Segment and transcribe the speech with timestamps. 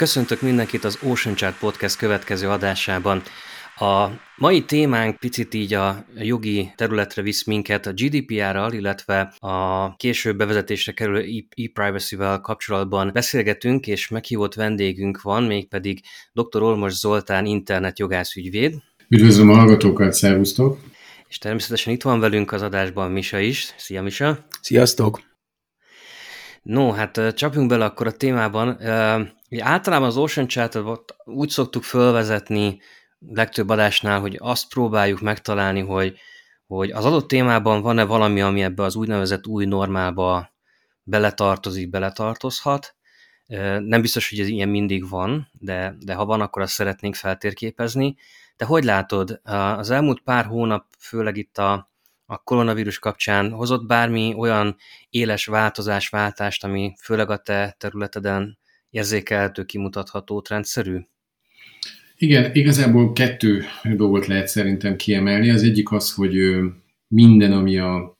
[0.00, 3.22] Köszöntök mindenkit az Ocean Chart Podcast következő adásában.
[3.76, 10.36] A mai témánk picit így a jogi területre visz minket a GDPR-ral, illetve a később
[10.36, 16.00] bevezetésre kerülő e-privacy-vel kapcsolatban beszélgetünk, és meghívott vendégünk van, mégpedig
[16.32, 16.62] dr.
[16.62, 18.74] Olmos Zoltán internetjogász ügyvéd.
[19.08, 20.78] Üdvözlöm a hallgatókat, szervusztok!
[21.28, 23.74] És természetesen itt van velünk az adásban Misa is.
[23.76, 24.46] Szia Misa!
[24.60, 25.29] Sziasztok!
[26.70, 28.68] No, hát csapjunk bele akkor a témában.
[29.50, 30.78] Ugye általában az Ocean chat
[31.24, 32.80] úgy szoktuk fölvezetni
[33.18, 36.18] legtöbb adásnál, hogy azt próbáljuk megtalálni, hogy,
[36.66, 40.52] hogy az adott témában van-e valami, ami ebbe az úgynevezett új normálba
[41.02, 42.94] beletartozik, beletartozhat.
[43.78, 48.16] Nem biztos, hogy ez ilyen mindig van, de, de ha van, akkor azt szeretnénk feltérképezni.
[48.56, 49.40] De hogy látod,
[49.76, 51.89] az elmúlt pár hónap, főleg itt a,
[52.30, 54.76] a koronavírus kapcsán hozott bármi olyan
[55.08, 58.58] éles változás, váltást, ami főleg a te területeden
[58.90, 60.98] érzékelhető, kimutatható, trendszerű?
[62.16, 63.64] Igen, igazából kettő
[63.96, 65.50] dolgot lehet szerintem kiemelni.
[65.50, 66.34] Az egyik az, hogy
[67.08, 68.18] minden, ami a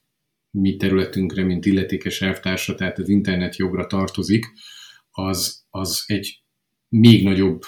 [0.50, 4.46] mi területünkre, mint illetékes elvtársa, tehát az internetjogra tartozik,
[5.10, 6.42] az, az egy
[6.88, 7.62] még nagyobb,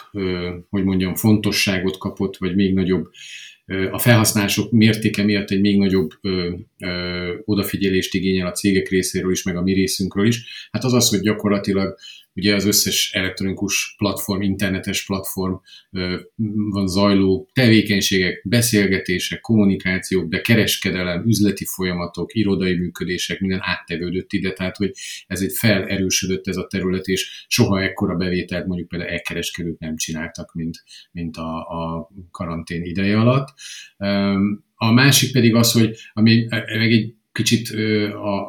[0.69, 3.11] hogy mondjam, fontosságot kapott, vagy még nagyobb
[3.91, 9.43] a felhasználások mértéke miatt egy még nagyobb ö, ö, odafigyelést igényel a cégek részéről is,
[9.43, 10.69] meg a mi részünkről is.
[10.71, 11.97] Hát az az, hogy gyakorlatilag
[12.35, 15.55] ugye az összes elektronikus platform, internetes platform
[16.71, 24.77] van zajló tevékenységek, beszélgetések, kommunikációk, de kereskedelem, üzleti folyamatok, irodai működések, minden áttevődött ide, tehát
[24.77, 24.93] hogy
[25.27, 30.55] ez egy felerősödött ez a terület, és soha ekkora bevételt mondjuk például elkereskedők nem csináltak,
[30.55, 30.83] mint,
[31.13, 33.49] mint a, a karantén ideje alatt.
[34.75, 37.69] A másik pedig az, hogy ami meg egy kicsit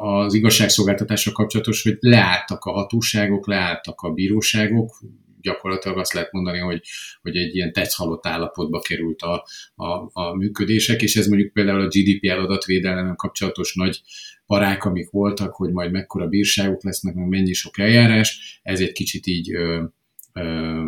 [0.00, 5.00] az igazságszolgáltatásra kapcsolatos, hogy leálltak a hatóságok, leálltak a bíróságok,
[5.44, 6.82] gyakorlatilag azt lehet mondani, hogy,
[7.22, 11.88] hogy egy ilyen tetszhalott állapotba került a, a, a működések, és ez mondjuk például a
[11.88, 14.02] GDPR adatvédelemmel kapcsolatos nagy
[14.46, 19.26] parák, amik voltak, hogy majd mekkora bírságok lesznek, meg mennyi sok eljárás, ez egy kicsit
[19.26, 19.84] így ö,
[20.32, 20.80] ö,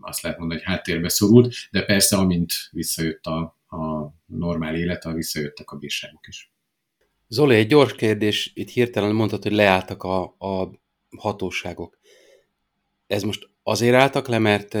[0.00, 3.38] azt lehet mondani, hogy háttérbe szorult, de persze amint visszajött a,
[3.76, 6.50] a normál élet, visszajöttek a bírságok is.
[7.28, 10.70] Zoli, egy gyors kérdés, itt hirtelen mondtad, hogy leálltak a, a
[11.16, 11.98] hatóságok.
[13.06, 14.74] Ez most azért álltak le, mert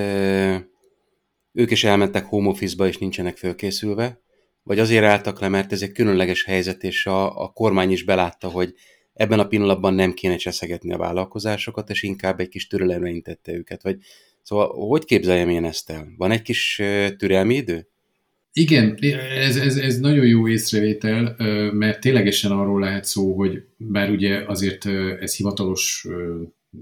[1.52, 4.20] ők is elmentek home office-ba és nincsenek fölkészülve,
[4.62, 8.48] vagy azért álltak le, mert ez egy különleges helyzet, és a, a kormány is belátta,
[8.48, 8.74] hogy
[9.12, 13.82] ebben a pillanatban nem kéne cseszegetni a vállalkozásokat, és inkább egy kis türelemre intette őket.
[13.82, 13.98] Vagy,
[14.42, 16.08] szóval hogy képzeljem én ezt el?
[16.16, 16.82] Van egy kis
[17.18, 17.88] türelmi idő?
[18.58, 18.98] Igen,
[19.38, 21.34] ez, ez, ez nagyon jó észrevétel,
[21.72, 24.86] mert ténylegesen arról lehet szó, hogy bár ugye azért
[25.20, 26.06] ez hivatalos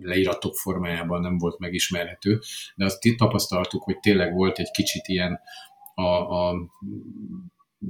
[0.00, 2.40] leíratok formájában nem volt megismerhető,
[2.74, 5.40] de azt tapasztaltuk, hogy tényleg volt egy kicsit ilyen
[5.94, 6.54] a, a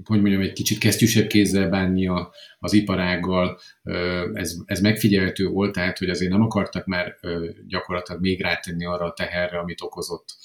[0.04, 3.60] hogy mondjam, egy kicsit kesztyűsebb kézzel bánni a, az iparággal,
[4.32, 7.14] ez, ez megfigyelhető volt, tehát hogy azért nem akartak már
[7.66, 10.36] gyakorlatilag még rátenni arra a teherre, amit okozott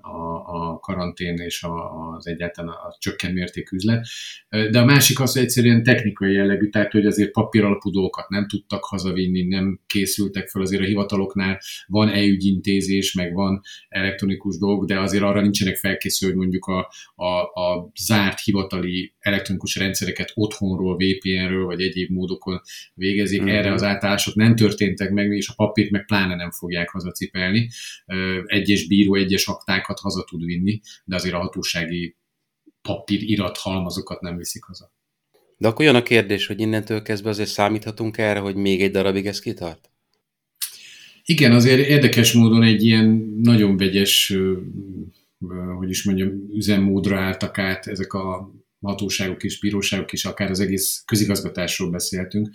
[0.00, 4.06] a, a karantén és a, az egyáltalán a csökkent mértékű üzlet.
[4.48, 9.42] De a másik az, egyszerűen technikai jellegű, tehát hogy azért papíralapú dolgokat nem tudtak hazavinni,
[9.42, 15.40] nem készültek fel, azért a hivataloknál van e-ügyintézés, meg van elektronikus dolg, de azért arra
[15.40, 22.10] nincsenek felkészülve, hogy mondjuk a, a, a zárt hivatali elektronikus rendszereket otthonról, VPN-ről vagy egyéb
[22.10, 22.60] módokon
[22.94, 23.40] végezik.
[23.40, 23.54] Mm-hmm.
[23.54, 27.70] Erre az átállások nem történtek meg, és a papírt meg pláne nem fogják hazacipelni.
[28.46, 32.16] Egyes bíró egyes aktákat haza tud vinni, de azért a hatósági
[32.82, 34.92] papír irat halmazokat nem viszik haza.
[35.56, 39.26] De akkor jön a kérdés, hogy innentől kezdve azért számíthatunk erre, hogy még egy darabig
[39.26, 39.90] ez kitart?
[41.24, 43.06] Igen, azért érdekes módon egy ilyen
[43.42, 44.34] nagyon vegyes,
[45.78, 51.02] hogy is mondjam, üzemmódra álltak át ezek a hatóságok és bíróságok is, akár az egész
[51.06, 52.50] közigazgatásról beszéltünk.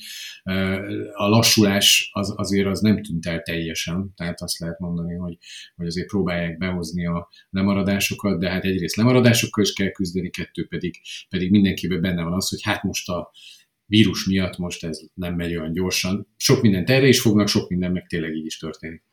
[1.13, 5.37] A lassulás az, azért az nem tűnt el teljesen, tehát azt lehet mondani, hogy,
[5.75, 10.95] hogy azért próbálják behozni a lemaradásokat, de hát egyrészt lemaradásokkal is kell küzdeni, kettő pedig,
[11.29, 13.31] pedig mindenkiben benne van az, hogy hát most a
[13.85, 16.27] vírus miatt most ez nem megy olyan gyorsan.
[16.37, 19.03] Sok mindent erre is fognak, sok minden meg tényleg így is történik.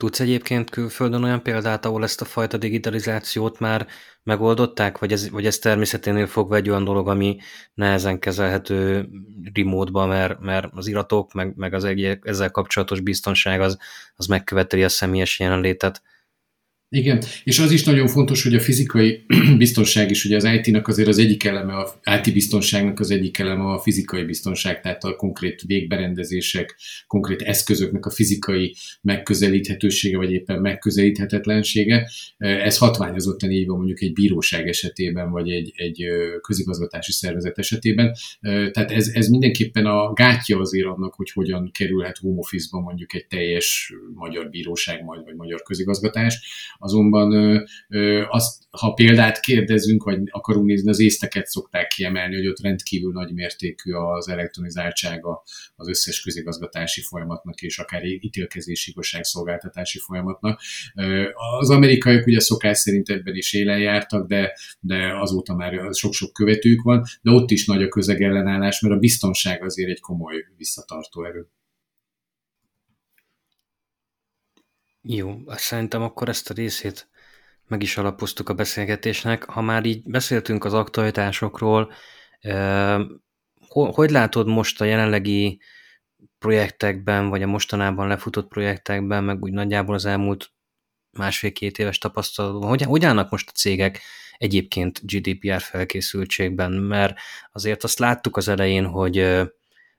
[0.00, 3.86] Tudsz egyébként külföldön olyan példát, ahol ezt a fajta digitalizációt már
[4.22, 7.36] megoldották, vagy ez, vagy ez természeténél fogva egy olyan dolog, ami
[7.74, 9.08] nehezen kezelhető
[9.54, 13.78] remote mert, mert az iratok, meg, meg az egy, ezzel kapcsolatos biztonság az,
[14.14, 16.02] az megköveteli a személyes jelenlétet?
[16.92, 19.24] Igen, és az is nagyon fontos, hogy a fizikai
[19.58, 23.64] biztonság is, ugye az IT-nak azért az egyik eleme, a IT biztonságnak az egyik eleme
[23.64, 26.76] a fizikai biztonság, tehát a konkrét végberendezések,
[27.06, 32.10] konkrét eszközöknek a fizikai megközelíthetősége, vagy éppen megközelíthetetlensége.
[32.38, 36.04] Ez hatványozottan így van mondjuk egy bíróság esetében, vagy egy, egy
[36.40, 38.14] közigazgatási szervezet esetében.
[38.40, 42.40] Tehát ez, ez mindenképpen a gátja azért annak, hogy hogyan kerülhet home
[42.70, 46.38] mondjuk egy teljes magyar bíróság majd, vagy magyar közigazgatás
[46.82, 47.62] Azonban
[48.28, 53.32] azt, ha példát kérdezünk, vagy akarunk nézni, az észteket szokták kiemelni, hogy ott rendkívül nagy
[53.32, 55.42] mértékű az elektronizáltsága
[55.76, 60.60] az összes közigazgatási folyamatnak, és akár ítélkezési igazságszolgáltatási folyamatnak.
[61.58, 66.82] Az amerikaiak ugye szokás szerint ebben is élen jártak, de, de azóta már sok-sok követők
[66.82, 71.48] van, de ott is nagy a közegellenállás, mert a biztonság azért egy komoly visszatartó erő.
[75.12, 77.08] Jó, szerintem akkor ezt a részét
[77.66, 79.44] meg is alapoztuk a beszélgetésnek.
[79.44, 81.92] Ha már így beszéltünk az aktualitásokról,
[83.68, 85.60] hogy látod most a jelenlegi
[86.38, 90.52] projektekben, vagy a mostanában lefutott projektekben, meg úgy nagyjából az elmúlt
[91.10, 94.00] másfél-két éves tapasztalatban, hogy, hogy állnak most a cégek
[94.36, 97.18] egyébként GDPR felkészültségben, mert
[97.52, 99.40] azért azt láttuk az elején, hogy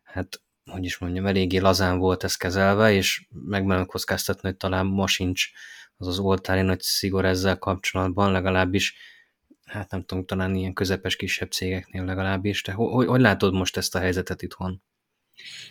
[0.03, 5.07] hát hogy is mondjam, eléggé lazán volt ez kezelve, és megmerem kockáztatni, hogy talán ma
[5.07, 5.49] sincs
[5.97, 8.95] az az oltári nagy szigor ezzel kapcsolatban, legalábbis,
[9.65, 12.61] hát nem tudom, talán ilyen közepes kisebb cégeknél legalábbis.
[12.61, 14.81] Te hogy, hogy látod most ezt a helyzetet itthon?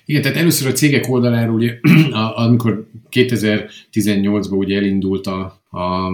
[0.04, 1.78] Igen, tehát először a cégek oldaláról, ugye,
[2.44, 6.10] amikor 2018-ban ugye elindult a, a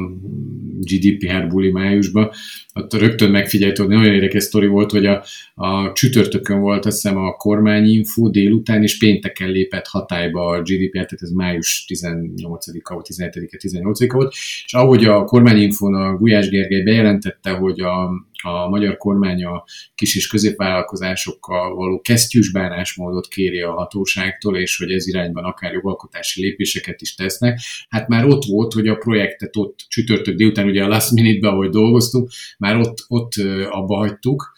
[0.81, 2.31] GDPR buli májusban,
[2.75, 5.25] ott rögtön megfigyelt, hogy nagyon érdekes sztori volt, hogy a,
[5.55, 11.23] a csütörtökön volt azt hiszem a kormányinfo délután, és pénteken lépett hatályba a GDPR, tehát
[11.23, 14.33] ez május 18-a vagy 17-e, 18-a volt,
[14.65, 18.11] és ahogy a kormányinfon a Gulyás Gergely bejelentette, hogy a,
[18.43, 24.91] a magyar kormány a kis és középvállalkozásokkal való kesztyűs bánásmódot kéri a hatóságtól, és hogy
[24.91, 27.61] ez irányban akár jogalkotási lépéseket is tesznek.
[27.89, 31.71] Hát már ott volt, hogy a projektet ott csütörtök délután, ugye a last minute-ben, ahogy
[31.71, 33.33] dolgoztunk, már ott, ott
[33.71, 34.53] abba hagytuk,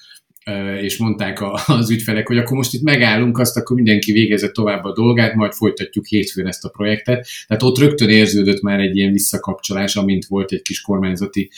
[0.81, 4.93] és mondták az ügyfelek, hogy akkor most itt megállunk, azt akkor mindenki végezze tovább a
[4.93, 7.29] dolgát, majd folytatjuk hétfőn ezt a projektet.
[7.47, 11.51] Tehát ott rögtön érződött már egy ilyen visszakapcsolás, amint volt egy kis kormányzati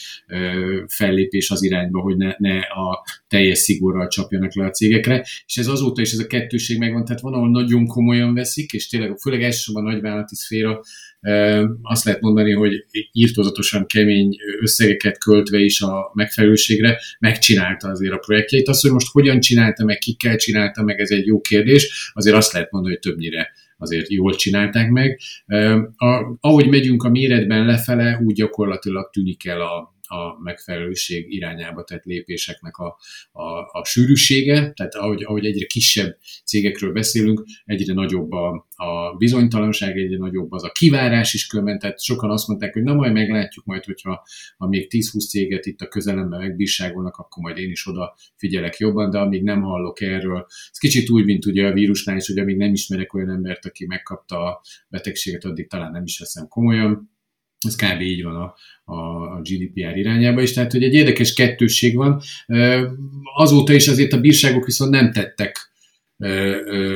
[0.86, 5.26] fellépés az irányba, hogy ne, ne a teljes szigorral csapjanak le a cégekre.
[5.46, 8.88] És ez azóta is ez a kettőség megvan, tehát van, ahol nagyon komolyan veszik, és
[8.88, 10.80] tényleg főleg elsősorban a nagyvállalati szféra
[11.82, 18.68] azt lehet mondani, hogy írtózatosan kemény összegeket költve is a megfelelőségre megcsinálta azért a projektjeit.
[18.68, 22.10] Az, hogy most hogyan csinálta meg, kikkel csinálta meg, ez egy jó kérdés.
[22.14, 25.20] Azért azt lehet mondani, hogy többnyire azért jól csinálták meg.
[26.40, 32.76] Ahogy megyünk a méretben lefele, úgy gyakorlatilag tűnik el a, a megfelelőség irányába tett lépéseknek
[32.76, 32.96] a,
[33.32, 33.42] a,
[33.72, 40.16] a sűrűsége, tehát ahogy, ahogy egyre kisebb cégekről beszélünk, egyre nagyobb a, a bizonytalanság, egyre
[40.16, 43.84] nagyobb az a kivárás is különben, tehát sokan azt mondták, hogy na majd meglátjuk majd,
[43.84, 44.22] hogyha
[44.56, 49.10] ha még 10-20 céget itt a közelemben megbírságolnak, akkor majd én is oda figyelek jobban,
[49.10, 52.56] de amíg nem hallok erről, ez kicsit úgy, mint ugye a vírusnál is, hogy amíg
[52.56, 57.10] nem ismerek olyan embert, aki megkapta a betegséget, addig talán nem is veszem komolyan,
[57.66, 58.00] ez kb.
[58.00, 58.54] így van a,
[58.92, 62.20] a, GDPR irányába is, tehát hogy egy érdekes kettősség van.
[63.36, 65.70] Azóta is azért a bírságok viszont nem tettek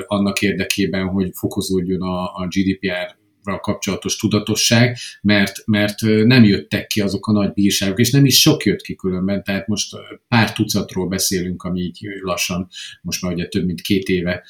[0.07, 7.27] annak érdekében, hogy fokozódjon a, a GDPR kapcsolatos tudatosság, mert, mert nem jöttek ki azok
[7.27, 9.97] a nagy bírságok, és nem is sok jött ki különben, tehát most
[10.29, 12.69] pár tucatról beszélünk, ami így lassan,
[13.03, 14.45] most már ugye több mint két éve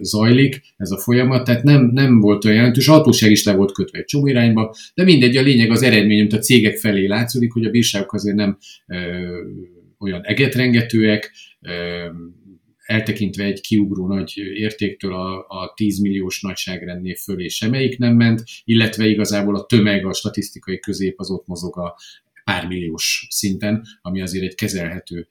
[0.00, 3.72] zajlik ez a folyamat, tehát nem, nem volt olyan jelentős, a hatóság is le volt
[3.72, 7.52] kötve egy csomó irányba, de mindegy, a lényeg az eredmény, amit a cégek felé látszódik,
[7.52, 8.58] hogy a bírságok azért nem
[9.98, 11.32] olyan egetrengetőek,
[12.88, 19.06] eltekintve egy kiugró nagy értéktől a, a 10 milliós nagyságrendnél fölé semmelyik nem ment, illetve
[19.06, 21.96] igazából a tömeg, a statisztikai közép az ott mozog a
[22.44, 22.68] pár
[23.28, 25.28] szinten, ami azért egy kezelhető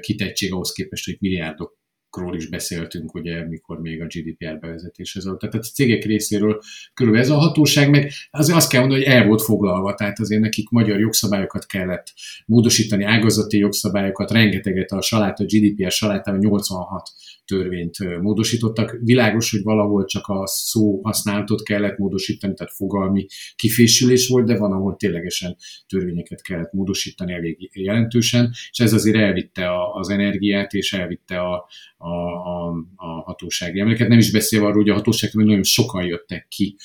[0.00, 1.77] kitettség ahhoz képest, hogy milliárdok
[2.16, 5.38] ról is beszéltünk, ugye, mikor még a GDPR bevezetéshez volt.
[5.38, 6.60] Tehát a cégek részéről
[6.94, 10.40] körülbelül ez a hatóság, meg azért azt kell mondani, hogy el volt foglalva, tehát azért
[10.40, 12.12] nekik magyar jogszabályokat kellett
[12.46, 17.10] módosítani, ágazati jogszabályokat, rengeteget a saláta, a GDPR salátában 86
[17.48, 18.98] törvényt módosítottak.
[19.00, 23.26] Világos, hogy valahol csak a szó használatot kellett módosítani, tehát fogalmi
[23.56, 29.66] kifésülés volt, de van, ahol ténylegesen törvényeket kellett módosítani elég jelentősen, és ez azért elvitte
[29.92, 34.08] az energiát, és elvitte a, a, a, a hatósági emléket.
[34.08, 36.76] Nem is beszélve arról, hogy a hatóság nagyon sokan jöttek ki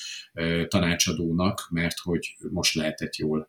[0.68, 3.48] tanácsadónak, mert hogy most lehetett jól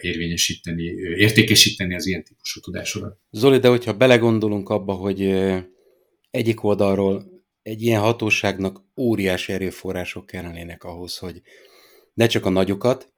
[0.00, 0.84] érvényesíteni,
[1.16, 3.18] értékesíteni az ilyen típusú tudásodat.
[3.30, 5.20] Zoli, de hogyha belegondolunk abba, hogy
[6.30, 11.42] egyik oldalról egy ilyen hatóságnak óriási erőforrások kellenének ahhoz, hogy
[12.14, 13.12] ne csak a nagyokat,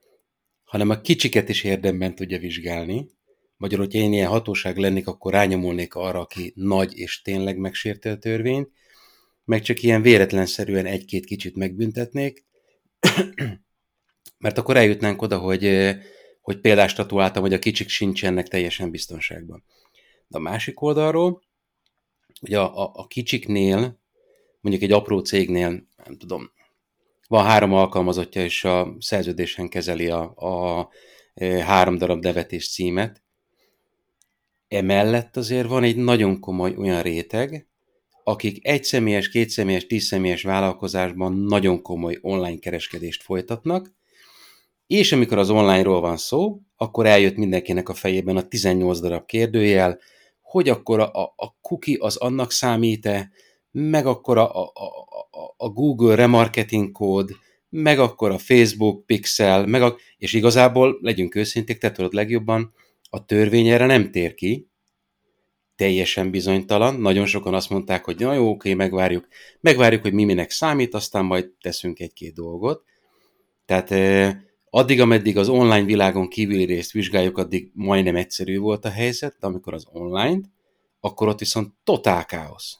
[0.65, 3.11] hanem a kicsiket is érdemben tudja vizsgálni.
[3.57, 8.19] Magyarul, hogyha én ilyen hatóság lennék, akkor rányomulnék arra, aki nagy és tényleg megsérti a
[8.19, 8.71] törvényt,
[9.45, 12.45] meg csak ilyen véletlenszerűen egy-két kicsit megbüntetnék,
[14.39, 15.95] mert akkor eljutnánk oda, hogy,
[16.41, 19.65] hogy példást statuáltam, hogy a kicsik sincsenek teljesen biztonságban.
[20.27, 21.43] De a másik oldalról,
[22.41, 24.01] hogy a, a, a kicsiknél,
[24.61, 25.69] mondjuk egy apró cégnél,
[26.05, 26.51] nem tudom,
[27.29, 30.89] van három alkalmazottja, és a szerződésen kezeli a, a
[31.45, 33.23] három darab nevetés címet.
[34.69, 37.69] Emellett azért van egy nagyon komoly olyan réteg,
[38.25, 43.93] akik egy személyes, két személyes, tíz személyes vállalkozásban nagyon komoly online kereskedést folytatnak,
[44.87, 49.99] és amikor az onlineról van szó, akkor eljött mindenkinek a fejében a 18 darab kérdőjel,
[50.51, 53.31] hogy akkor a, a cookie az annak számít-e,
[53.71, 57.31] meg akkor a, a, a, a Google remarketing kód,
[57.69, 62.73] meg akkor a Facebook pixel, meg a, és igazából, legyünk őszinték, te tudod legjobban,
[63.11, 64.69] a törvény erre nem tér ki,
[65.77, 69.29] teljesen bizonytalan, nagyon sokan azt mondták, hogy na jó, oké, megvárjuk,
[69.61, 72.85] megvárjuk, hogy mi minek számít, aztán majd teszünk egy-két dolgot.
[73.65, 73.91] Tehát
[74.71, 79.47] addig, ameddig az online világon kívüli részt vizsgáljuk, addig majdnem egyszerű volt a helyzet, de
[79.47, 80.41] amikor az online,
[81.01, 82.79] akkor ott viszont totál káosz.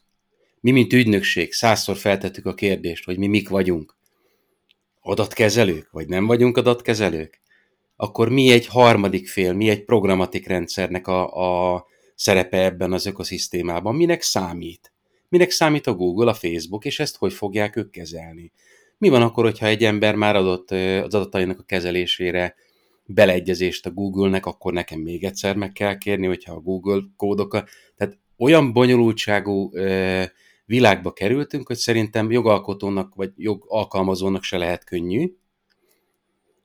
[0.61, 3.97] Mi, mint ügynökség, százszor feltettük a kérdést, hogy mi mik vagyunk.
[5.01, 7.41] Adatkezelők, vagy nem vagyunk adatkezelők?
[7.97, 13.95] Akkor mi egy harmadik fél, mi egy programatik rendszernek a, a szerepe ebben az ökoszisztémában,
[13.95, 14.93] minek számít?
[15.29, 18.53] Minek számít a Google, a Facebook, és ezt hogy fogják ők kezelni?
[18.99, 22.55] Mi van akkor, hogyha egy ember már adott az adatainak a kezelésére
[23.07, 27.69] beleegyezést a Google-nek, akkor nekem még egyszer meg kell kérni, hogyha a Google kódokat...
[27.97, 29.71] Tehát olyan bonyolultságú
[30.65, 35.33] világba kerültünk, hogy szerintem jogalkotónak vagy jogalkalmazónak se lehet könnyű,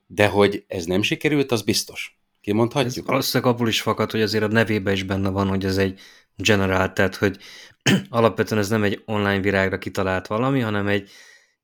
[0.06, 2.18] de hogy ez nem sikerült, az biztos.
[2.40, 2.96] Kimondhatjuk?
[2.96, 6.00] Ez valószínűleg abból is fakad, hogy azért a nevébe is benne van, hogy ez egy
[6.36, 7.38] general, tehát hogy
[8.08, 11.10] alapvetően ez nem egy online virágra kitalált valami, hanem egy,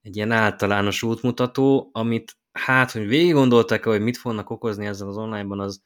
[0.03, 5.17] egy ilyen általános útmutató, amit hát, hogy végig gondoltak hogy mit fognak okozni ezzel az
[5.17, 5.83] onlineban, az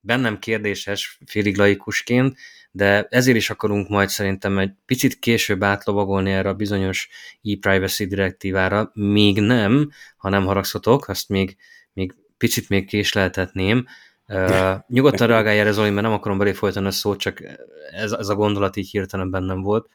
[0.00, 2.36] bennem kérdéses, félig laikusként,
[2.70, 7.08] de ezért is akarunk majd szerintem egy picit később átlovagolni erre a bizonyos
[7.42, 11.56] e-privacy direktívára, még nem, ha nem haragszotok, azt még,
[11.92, 13.86] még picit még késleltetném,
[14.28, 17.42] Uh, nyugodtan reagálj erre, Zoli, mert nem akarom belé folytani a szót, csak
[17.90, 19.88] ez, ez a gondolat így hirtelen bennem volt.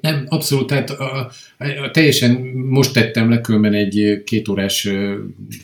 [0.00, 4.88] Nem, abszolút, tehát a, a, teljesen most tettem le, különben egy kétórás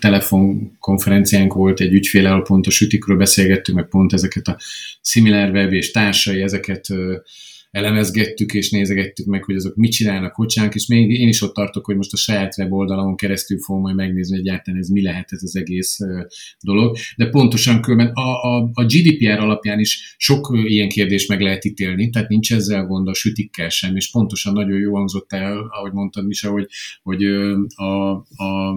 [0.00, 4.58] telefonkonferenciánk volt, egy ügyféle, pont a sütikről beszélgettünk, meg pont ezeket a
[5.02, 6.86] SimilarWeb és társai, ezeket
[7.70, 11.54] elemezgettük és nézegettük meg, hogy azok mit csinálnak, hogy csinálnak, és még én is ott
[11.54, 15.32] tartok, hogy most a saját weboldalamon keresztül fogom majd megnézni, hogy egyáltalán ez mi lehet
[15.32, 15.98] ez az egész
[16.60, 16.96] dolog.
[17.16, 22.10] De pontosan különben a, a, a GDPR alapján is sok ilyen kérdés meg lehet ítélni,
[22.10, 26.26] tehát nincs ezzel gond a sütikkel sem, és pontosan nagyon jó hangzott el, ahogy mondtad
[26.26, 26.66] Misa, hogy,
[27.02, 27.24] hogy
[27.74, 28.76] a, a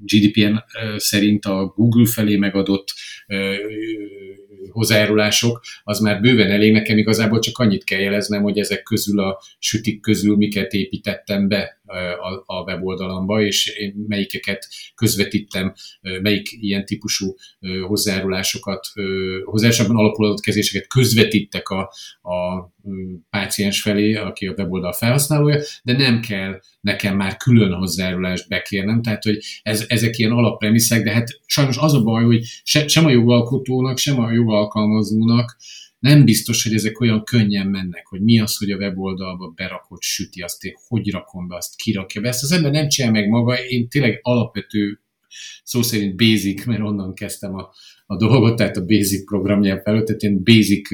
[0.00, 0.64] GDPR
[0.96, 2.92] szerint a Google felé megadott
[4.70, 6.72] hozzájárulások, az már bőven elég.
[6.72, 11.75] Nekem igazából csak annyit kell jeleznem, hogy ezek közül a sütik közül miket építettem be
[12.20, 17.34] a, a weboldalamba, és én melyikeket közvetítem, melyik ilyen típusú
[17.86, 18.86] hozzájárulásokat,
[19.44, 21.80] hozzájárulásokban alapuló kezéseket közvetítek a,
[22.22, 22.70] a
[23.30, 29.22] páciens felé, aki a weboldal felhasználója, de nem kell nekem már külön hozzájárulást bekérnem, tehát
[29.22, 33.10] hogy ez, ezek ilyen alappremisszek, de hát sajnos az a baj, hogy se, sem a
[33.10, 35.56] jogalkotónak, sem a jogalkalmazónak
[35.98, 40.42] nem biztos, hogy ezek olyan könnyen mennek, hogy mi az, hogy a weboldalba berakott süti,
[40.42, 42.28] azt én hogy rakom be, azt kirakja be.
[42.28, 45.00] Ezt az ember nem csinál meg maga, én tényleg alapvető
[45.64, 47.70] szó szerint basic, mert onnan kezdtem a,
[48.06, 50.88] a dolgot, tehát a basic programnyelv előtt, tehát ilyen basic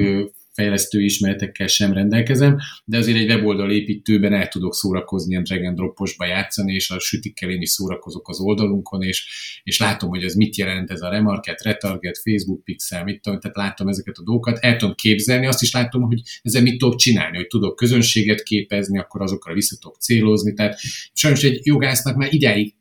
[0.52, 5.76] fejlesztő ismeretekkel sem rendelkezem, de azért egy weboldal építőben el tudok szórakozni, ilyen drag and
[5.76, 9.26] droposba játszani, és a sütikkel én is szórakozok az oldalunkon, és,
[9.62, 13.56] és látom, hogy ez mit jelent ez a remarket, retarget, Facebook pixel, mit tudom, tehát
[13.56, 17.36] látom ezeket a dolgokat, el tudom képzelni, azt is látom, hogy ezzel mit tudok csinálni,
[17.36, 20.78] hogy tudok közönséget képezni, akkor azokra vissza tudok célozni, tehát
[21.12, 22.74] sajnos egy jogásznak már ideig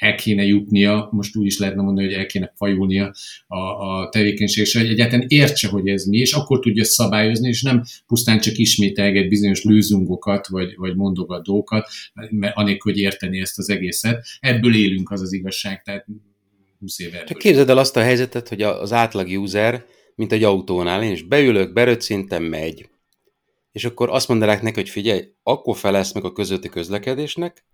[0.00, 3.14] el kéne jutnia, most úgy is lehetne mondani, hogy el kéne fajulnia
[3.46, 7.62] a, a tevékenység, és hogy egyáltalán értse, hogy ez mi, és akkor tudja szabályozni, és
[7.62, 11.88] nem pusztán csak ismételget bizonyos lőzungokat, vagy, vagy mondogatókat,
[12.54, 14.26] anélkül, hogy érteni ezt az egészet.
[14.40, 16.06] Ebből élünk, az az igazság, tehát
[16.78, 17.24] 20 éve.
[17.24, 21.22] Csak képzeld el azt a helyzetet, hogy az átlag user, mint egy autónál, én is
[21.22, 22.88] beülök, beröcintem, megy.
[23.72, 27.64] És akkor azt mondanák neki, hogy figyelj, akkor felelsz meg a közötti közlekedésnek,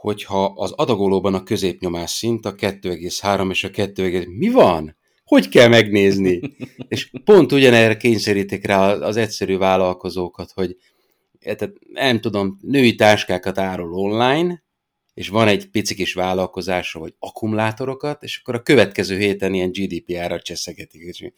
[0.00, 4.96] hogyha az adagolóban a középnyomás szint a 2,3 és a 2, mi van?
[5.24, 6.40] Hogy kell megnézni?
[6.88, 10.76] és pont ugyanerre kényszerítik rá az egyszerű vállalkozókat, hogy
[11.40, 14.62] e, tehát nem tudom, női táskákat árul online,
[15.14, 20.40] és van egy pici kis vállalkozása, vagy akkumulátorokat, és akkor a következő héten ilyen GDPR-ra
[20.40, 21.30] cseszegetik, és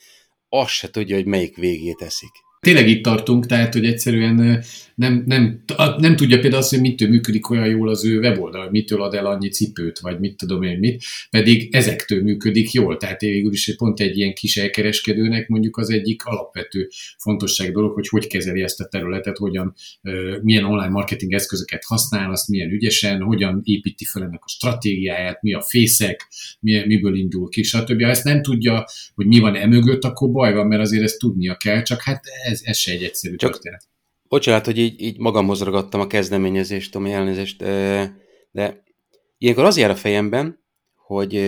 [0.49, 4.65] azt se tudja, hogy melyik végét eszik tényleg itt tartunk, tehát, hogy egyszerűen
[4.95, 5.63] nem, nem,
[5.99, 9.27] nem tudja például azt, hogy mitől működik olyan jól az ő weboldal, mitől ad el
[9.27, 12.97] annyi cipőt, vagy mit tudom én mit, pedig ezektől működik jól.
[12.97, 16.89] Tehát végül is pont egy ilyen kis elkereskedőnek mondjuk az egyik alapvető
[17.19, 19.75] fontosság dolog, hogy hogy kezeli ezt a területet, hogyan,
[20.43, 25.53] milyen online marketing eszközöket használ, azt milyen ügyesen, hogyan építi fel ennek a stratégiáját, mi
[25.53, 26.29] a fészek,
[26.61, 28.03] mi, miből indul ki, stb.
[28.03, 31.57] Ha ezt nem tudja, hogy mi van emögött, akkor baj van, mert azért ezt tudnia
[31.57, 33.89] kell, csak hát ez, ez se egy egyszerű Csak történet.
[34.23, 37.63] Bocsánat, hogy így, így magamhoz ragadtam a kezdeményezést, Tomi, elnézést,
[38.51, 38.83] de
[39.39, 40.65] ilyenkor az jár a fejemben,
[40.97, 41.43] hogy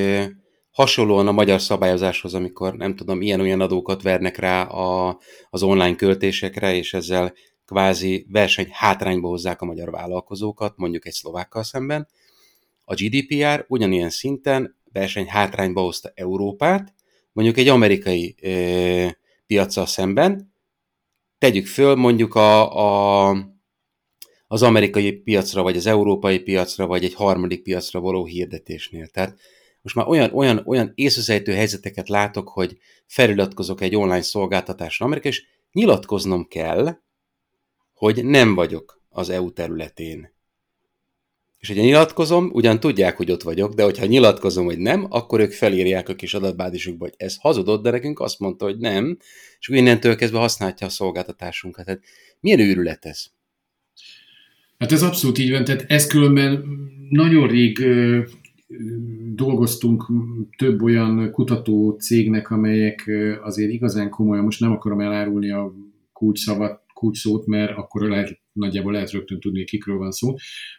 [0.70, 5.18] hasonlóan a magyar szabályozáshoz, amikor nem tudom, ilyen-olyan adókat vernek rá a,
[5.50, 7.32] az online költésekre, és ezzel
[7.66, 12.08] kvázi verseny hátrányba hozzák a magyar vállalkozókat, mondjuk egy szlovákkal szemben.
[12.84, 16.94] A GDPR ugyanilyen szinten verseny hátrányba hozta Európát,
[17.32, 20.51] mondjuk egy amerikai e, piacsal szemben,
[21.42, 23.36] tegyük föl mondjuk a, a,
[24.46, 29.06] az amerikai piacra, vagy az európai piacra, vagy egy harmadik piacra való hirdetésnél.
[29.06, 29.38] Tehát
[29.80, 35.44] most már olyan, olyan, olyan észrezejtő helyzeteket látok, hogy feliratkozok egy online szolgáltatásra Amerika, és
[35.72, 36.96] nyilatkoznom kell,
[37.94, 40.31] hogy nem vagyok az EU területén.
[41.62, 45.52] És hogyha nyilatkozom, ugyan tudják, hogy ott vagyok, de hogyha nyilatkozom, hogy nem, akkor ők
[45.52, 49.18] felírják a kis adatbázisukba, hogy ez hazudott, de nekünk azt mondta, hogy nem,
[49.58, 51.84] és innentől kezdve használhatja a szolgáltatásunkat.
[51.84, 52.02] Tehát
[52.40, 53.24] milyen őrület ez?
[54.78, 56.64] Hát ez abszolút így van, tehát ez különben
[57.08, 58.20] nagyon rég ö,
[59.34, 60.06] dolgoztunk
[60.56, 63.10] több olyan kutató cégnek, amelyek
[63.42, 65.74] azért igazán komolyan, most nem akarom elárulni a
[66.12, 70.34] kulcsszavat, kulcsszót, mert akkor lehet, nagyjából lehet rögtön tudni, hogy kikről van szó,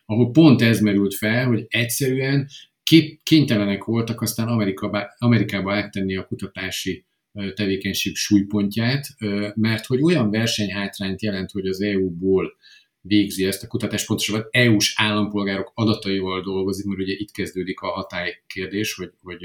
[0.06, 2.48] ahol pont ez merült fel, hogy egyszerűen
[3.24, 7.06] kénytelenek voltak aztán Amerikába, Amerikába áttenni a kutatási
[7.54, 9.08] tevékenység súlypontját,
[9.56, 12.58] mert hogy olyan versenyhátrányt jelent, hogy az EU-ból
[13.06, 18.44] végzi ezt a kutatást, pontosabban EU-s állampolgárok adataival dolgozik, mert ugye itt kezdődik a hatály
[18.48, 19.42] kérdés, hogy, hogy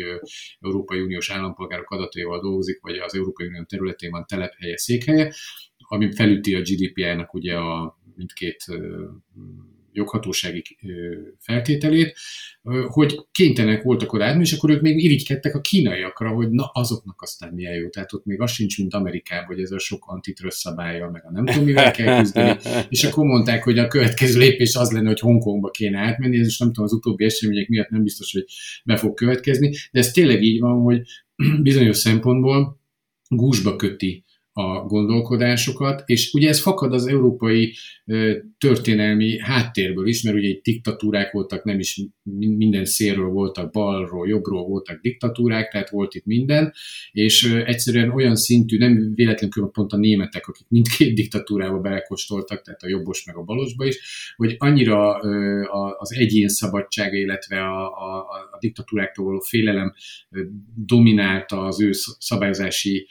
[0.61, 5.33] Európai Uniós állampolgárok adataival dolgozik, vagy az Európai Unió területén van telephelye, székhelye,
[5.77, 8.65] ami felüti a GDPR-nak ugye a mindkét
[9.93, 10.63] joghatósági
[11.39, 12.17] feltételét,
[12.87, 17.53] hogy kénytelenek voltak oda és akkor ők még irigykedtek a kínaiakra, hogy na azoknak aztán
[17.55, 17.89] milyen jó.
[17.89, 21.31] Tehát ott még az sincs, mint Amerikában, hogy ez a sok antitrust szabálya, meg a
[21.31, 22.59] nem tudom, mivel kell küzdeni.
[22.89, 26.59] És akkor mondták, hogy a következő lépés az lenne, hogy Hongkongba kéne átmenni, ez is
[26.59, 28.45] nem tudom, az utóbbi események miatt nem biztos, hogy
[28.85, 31.03] be fog következni, de ez tényleg így van, hogy
[31.63, 32.81] bizonyos szempontból
[33.29, 34.25] gúzsba köti
[34.59, 37.75] a gondolkodásokat, és ugye ez fakad az európai
[38.59, 42.01] történelmi háttérből is, mert ugye itt diktatúrák voltak, nem is
[42.39, 46.73] minden szélről voltak, balról, jobbról voltak diktatúrák, tehát volt itt minden,
[47.13, 52.89] és egyszerűen olyan szintű, nem véletlenül pont a németek, akik mindkét diktatúrába belekóstoltak, tehát a
[52.89, 55.15] jobbos meg a balosba is, hogy annyira
[55.99, 58.19] az egyén szabadsága, illetve a, a,
[58.53, 59.93] a diktatúráktól való félelem
[60.75, 63.09] dominálta az ő szabályozási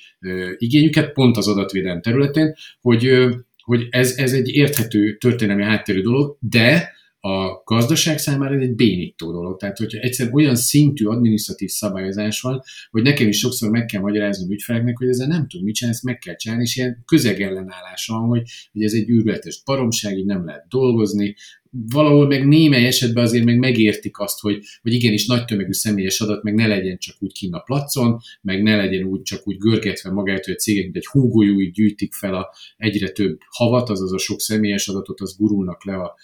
[0.58, 3.28] igényüket, pont az adatvédelem területén, hogy
[3.68, 9.32] hogy ez, ez egy érthető történelmi háttérű dolog, de a gazdaság számára ez egy bénító
[9.32, 9.60] dolog.
[9.60, 14.52] Tehát, hogyha egyszer olyan szintű adminisztratív szabályozás van, hogy nekem is sokszor meg kell magyaráznom
[14.52, 18.28] ügyfeleknek, hogy ezzel nem tud mit csinálni, ezt meg kell csinálni, és ilyen közegellenállás van,
[18.28, 21.36] hogy, hogy ez egy űrletes baromság, így nem lehet dolgozni,
[21.72, 26.44] valahol meg némely esetben azért meg megértik azt, hogy, hogy igenis nagy tömegű személyes adat
[26.44, 30.12] meg ne legyen csak úgy kinn a placon, meg ne legyen úgy csak úgy görgetve
[30.12, 34.18] magát, hogy a cégek, mint egy húgolyúig gyűjtik fel a egyre több havat, azaz a
[34.18, 36.16] sok személyes adatot, az gurulnak le a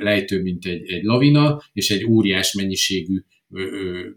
[0.00, 4.08] lejtő, mint egy, egy lavina, és egy óriás mennyiségű ö, ö,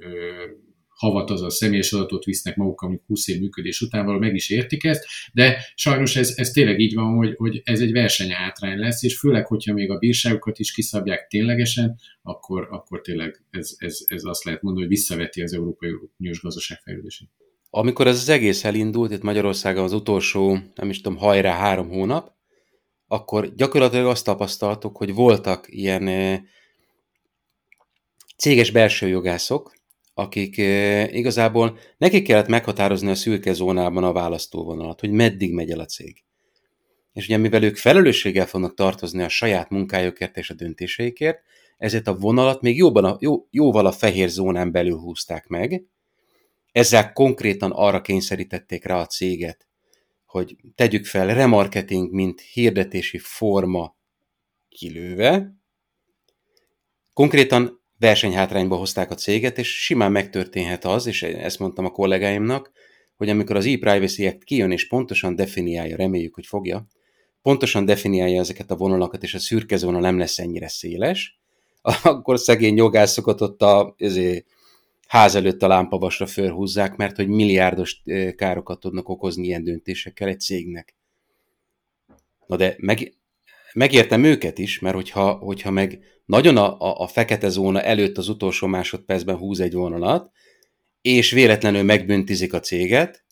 [0.00, 0.44] ö,
[1.00, 4.50] havat, az a személyes adatot visznek magukkal, amik 20 év működés után való meg is
[4.50, 9.02] értik ezt, de sajnos ez, ez tényleg így van, hogy, hogy ez egy versenyátrány lesz,
[9.02, 14.24] és főleg, hogyha még a bírságokat is kiszabják ténylegesen, akkor, akkor tényleg ez, ez, ez
[14.24, 17.28] azt lehet mondani, hogy visszaveti az Európai Uniós gazdaság fejlődését.
[17.70, 22.38] Amikor ez az egész elindult, itt Magyarországon az utolsó, nem is tudom, hajrá három hónap,
[23.12, 26.08] akkor gyakorlatilag azt tapasztaltuk, hogy voltak ilyen
[28.36, 29.72] céges belső jogászok,
[30.14, 30.56] akik
[31.12, 36.24] igazából nekik kellett meghatározni a szürke zónában a választóvonalat, hogy meddig megy el a cég.
[37.12, 41.42] És ugye mivel ők felelősséggel fognak tartozni a saját munkájukért és a döntéseikért,
[41.78, 45.84] ezért a vonalat még jóban a, jó, jóval a fehér zónán belül húzták meg,
[46.72, 49.69] ezzel konkrétan arra kényszerítették rá a céget,
[50.30, 53.96] hogy tegyük fel remarketing, mint hirdetési forma
[54.68, 55.54] kilőve,
[57.12, 62.70] konkrétan versenyhátrányba hozták a céget, és simán megtörténhet az, és ezt mondtam a kollégáimnak,
[63.16, 66.86] hogy amikor az e-privacy act kijön és pontosan definiálja, reméljük, hogy fogja,
[67.42, 71.40] pontosan definiálja ezeket a vonalakat, és a szürke zóna nem lesz ennyire széles,
[72.02, 74.46] akkor szegény jogászokat ott a ezért,
[75.10, 78.02] ház előtt a lámpavasra fölhúzzák, mert hogy milliárdos
[78.36, 80.94] károkat tudnak okozni ilyen döntésekkel egy cégnek.
[82.46, 83.14] Na de meg,
[83.72, 88.28] megértem őket is, mert hogyha, hogyha meg nagyon a, a, a fekete zóna előtt az
[88.28, 90.30] utolsó másodpercben húz egy vonalat,
[91.02, 93.24] és véletlenül megbüntizik a céget,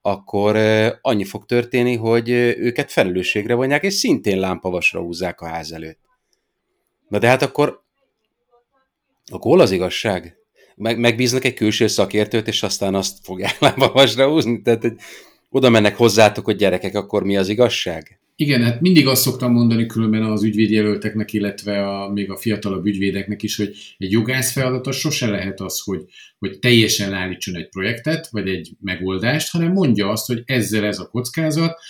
[0.00, 0.56] akkor
[1.00, 6.00] annyi fog történni, hogy őket felelősségre vonják, és szintén lámpavasra húzzák a ház előtt.
[7.08, 7.82] Na de hát akkor,
[9.30, 10.42] akkor az igazság?
[10.76, 14.62] Meg, megbíznak egy külső szakértőt, és aztán azt fogják lámpavasra húzni?
[14.62, 14.94] Tehát, hogy
[15.50, 18.18] oda mennek hozzátok, hogy gyerekek, akkor mi az igazság?
[18.36, 23.42] Igen, hát mindig azt szoktam mondani különben az ügyvédjelölteknek, illetve a, még a fiatalabb ügyvédeknek
[23.42, 26.04] is, hogy egy jogász feladata sose lehet az, hogy,
[26.38, 31.08] hogy teljesen állítson egy projektet, vagy egy megoldást, hanem mondja azt, hogy ezzel ez a
[31.08, 31.80] kockázat,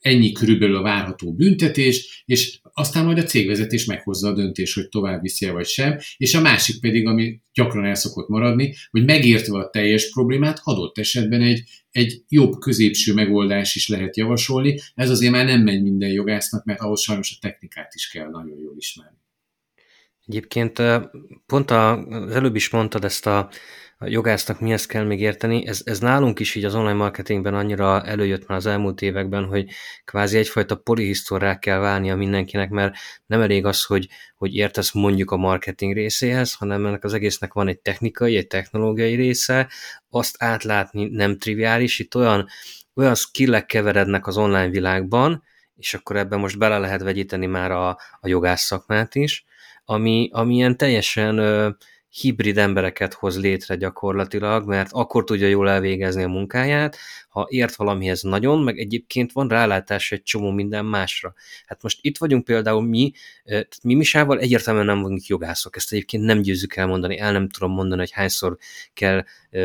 [0.00, 5.22] ennyi körülbelül a várható büntetés, és aztán majd a cégvezetés meghozza a döntés, hogy tovább
[5.22, 9.70] viszi vagy sem, és a másik pedig, ami gyakran el szokott maradni, hogy megértve a
[9.70, 14.80] teljes problémát, adott esetben egy, egy jobb középső megoldás is lehet javasolni.
[14.94, 18.58] Ez azért már nem megy minden jogásznak, mert ahhoz sajnos a technikát is kell nagyon
[18.60, 19.18] jól ismerni.
[20.26, 20.82] Egyébként
[21.46, 23.50] pont az előbb is mondtad ezt a
[23.98, 25.66] a jogásznak mi ezt kell még érteni.
[25.66, 29.68] Ez, ez nálunk is így az online marketingben annyira előjött már az elmúlt években, hogy
[30.04, 32.94] kvázi egyfajta polihisztorrá kell válnia mindenkinek, mert
[33.26, 37.68] nem elég az, hogy, hogy értesz mondjuk a marketing részéhez, hanem ennek az egésznek van
[37.68, 39.68] egy technikai, egy technológiai része,
[40.10, 42.46] azt átlátni nem triviális, itt olyan,
[42.94, 45.42] olyan skillek keverednek az online világban,
[45.76, 47.88] és akkor ebben most bele lehet vegyíteni már a,
[48.20, 49.44] a jogász szakmát is,
[49.84, 51.38] ami, ami ilyen teljesen
[52.20, 56.96] hibrid embereket hoz létre gyakorlatilag, mert akkor tudja jól elvégezni a munkáját,
[57.28, 61.34] ha ért valamihez nagyon, meg egyébként van rálátás egy csomó minden másra.
[61.66, 63.12] Hát most itt vagyunk például mi,
[63.82, 68.00] mi Misával egyértelműen nem vagyunk jogászok, ezt egyébként nem győzzük elmondani, el nem tudom mondani,
[68.00, 68.56] hogy hányszor
[68.94, 69.24] kell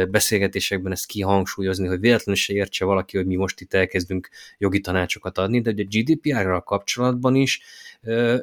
[0.10, 5.38] beszélgetésekben ezt kihangsúlyozni, hogy véletlenül se értse valaki, hogy mi most itt elkezdünk jogi tanácsokat
[5.38, 7.62] adni, de a GDPR-ral kapcsolatban is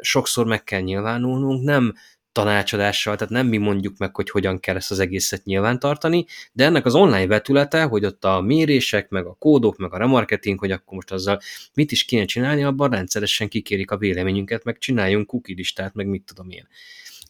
[0.01, 1.95] sokszor meg kell nyilvánulnunk, nem
[2.33, 6.87] tanácsadással, tehát nem mi mondjuk meg, hogy hogyan kell ezt az egészet nyilvántartani, de ennek
[6.87, 10.95] az online vetülete, hogy ott a mérések, meg a kódok, meg a remarketing, hogy akkor
[10.95, 11.41] most azzal
[11.75, 16.25] mit is kéne csinálni, abban rendszeresen kikérik a véleményünket, meg csináljunk cookie listát, meg mit
[16.25, 16.69] tudom én.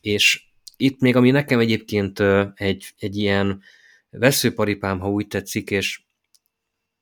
[0.00, 0.42] És
[0.76, 2.22] itt még, ami nekem egyébként
[2.54, 3.62] egy, egy ilyen
[4.10, 6.00] veszőparipám, ha úgy tetszik, és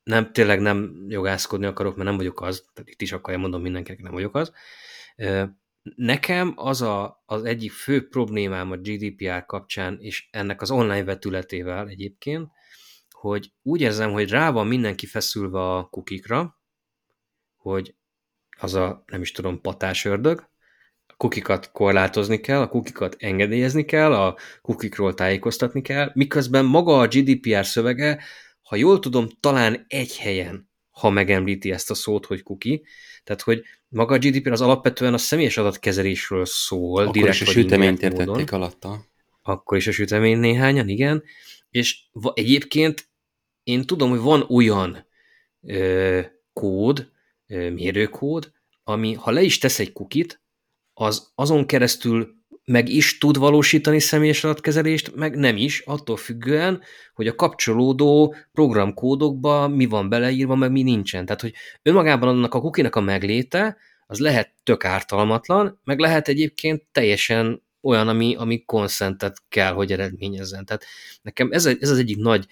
[0.02, 4.02] nem, tényleg nem jogászkodni akarok, mert nem vagyok az, tehát itt is akarja mondom mindenkinek,
[4.02, 4.52] nem vagyok az,
[5.94, 11.88] Nekem az a, az egyik fő problémám a GDPR kapcsán, és ennek az online vetületével
[11.88, 12.50] egyébként,
[13.10, 16.60] hogy úgy érzem, hogy rá van mindenki feszülve a kukikra,
[17.56, 17.94] hogy
[18.58, 20.48] az a, nem is tudom, patás ördög,
[21.06, 27.06] a kukikat korlátozni kell, a kukikat engedélyezni kell, a kukikról tájékoztatni kell, miközben maga a
[27.06, 28.22] GDPR szövege,
[28.62, 32.86] ha jól tudom, talán egy helyen, ha megemlíti ezt a szót, hogy kuki,
[33.24, 33.64] tehát hogy
[33.96, 37.00] maga a GDPR az alapvetően a személyes adatkezelésről szól.
[37.02, 39.04] Akkor direkt, is a süteményt értették alatta.
[39.42, 41.22] Akkor is a sütemény néhányan, igen.
[41.70, 41.98] És
[42.34, 43.08] egyébként
[43.62, 45.06] én tudom, hogy van olyan
[45.62, 46.20] ö,
[46.52, 47.10] kód,
[47.46, 48.52] ö, mérőkód,
[48.84, 50.40] ami ha le is tesz egy kukit,
[50.94, 52.35] az azon keresztül
[52.66, 56.82] meg is tud valósítani személyes adatkezelést, meg nem is, attól függően,
[57.14, 61.24] hogy a kapcsolódó programkódokba mi van beleírva, meg mi nincsen.
[61.26, 63.76] Tehát, hogy önmagában annak a kukinak a megléte,
[64.06, 70.64] az lehet tök ártalmatlan, meg lehet egyébként teljesen olyan, ami, ami konszentet kell, hogy eredményezzen.
[70.64, 70.84] Tehát
[71.22, 72.46] nekem ez, ez az egyik nagy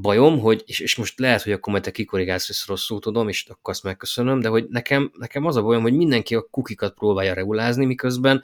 [0.00, 3.46] bajom, hogy, és, és most lehet, hogy akkor majd te kikorrigálsz, hogy rosszul tudom, és
[3.48, 7.34] akkor azt megköszönöm, de hogy nekem, nekem az a bajom, hogy mindenki a kukikat próbálja
[7.34, 8.42] regulázni, miközben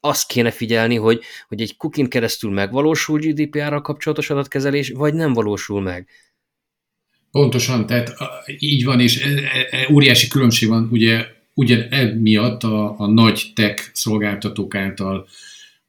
[0.00, 5.80] azt kéne figyelni, hogy, hogy egy kukin keresztül megvalósul GDPR-ral kapcsolatos adatkezelés, vagy nem valósul
[5.80, 6.08] meg.
[7.30, 8.14] Pontosan, tehát
[8.58, 13.52] így van, és e, e, e, óriási különbség van ugye ugyan emiatt a, a nagy
[13.54, 15.28] tech szolgáltatók által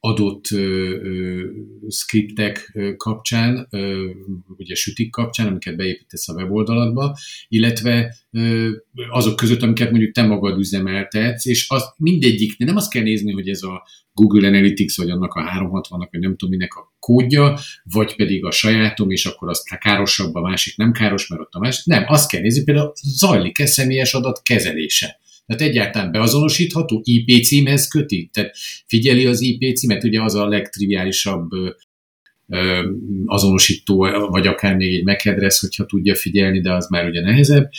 [0.03, 1.45] adott ö,
[1.89, 4.09] skriptek kapcsán, ö,
[4.57, 8.15] ugye sütik kapcsán, amiket beépítesz a weboldalatba, illetve
[9.09, 13.49] azok között, amiket mondjuk te magad üzemeltetsz, és az mindegyik, nem azt kell nézni, hogy
[13.49, 13.83] ez a
[14.13, 18.51] Google Analytics, vagy annak a 360-nak, vagy nem tudom minek a kódja, vagy pedig a
[18.51, 21.85] sajátom, és akkor az károsabb, a másik nem káros, mert ott a másik.
[21.85, 25.19] Nem, azt kell nézni, például zajlik-e személyes adat kezelése.
[25.45, 28.29] Tehát egyáltalán beazonosítható, IP címhez köti?
[28.33, 31.49] Tehát figyeli az IP címet, ugye az a legtriviálisabb
[33.25, 33.97] azonosító,
[34.29, 37.69] vagy akár még egy address, hogyha tudja figyelni, de az már ugye nehezebb,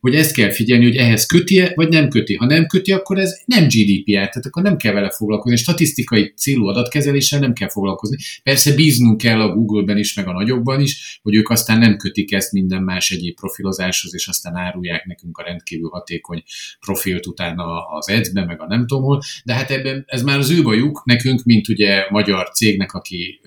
[0.00, 2.34] hogy ezt kell figyelni, hogy ehhez köti vagy nem köti.
[2.34, 5.56] Ha nem köti, akkor ez nem GDPR, tehát akkor nem kell vele foglalkozni.
[5.56, 8.16] Statisztikai célú adatkezeléssel nem kell foglalkozni.
[8.42, 12.32] Persze bíznunk kell a Google-ben is, meg a nagyokban is, hogy ők aztán nem kötik
[12.32, 16.42] ezt minden más egyéb profilozáshoz, és aztán árulják nekünk a rendkívül hatékony
[16.80, 19.20] profilt utána az edzbe, meg a nem tudom hol.
[19.44, 23.40] De hát ebben ez már az ő bajuk, nekünk, mint ugye magyar cégnek, aki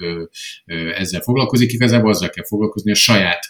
[0.95, 3.45] ezzel foglalkozik, igazából azzal kell foglalkozni, a saját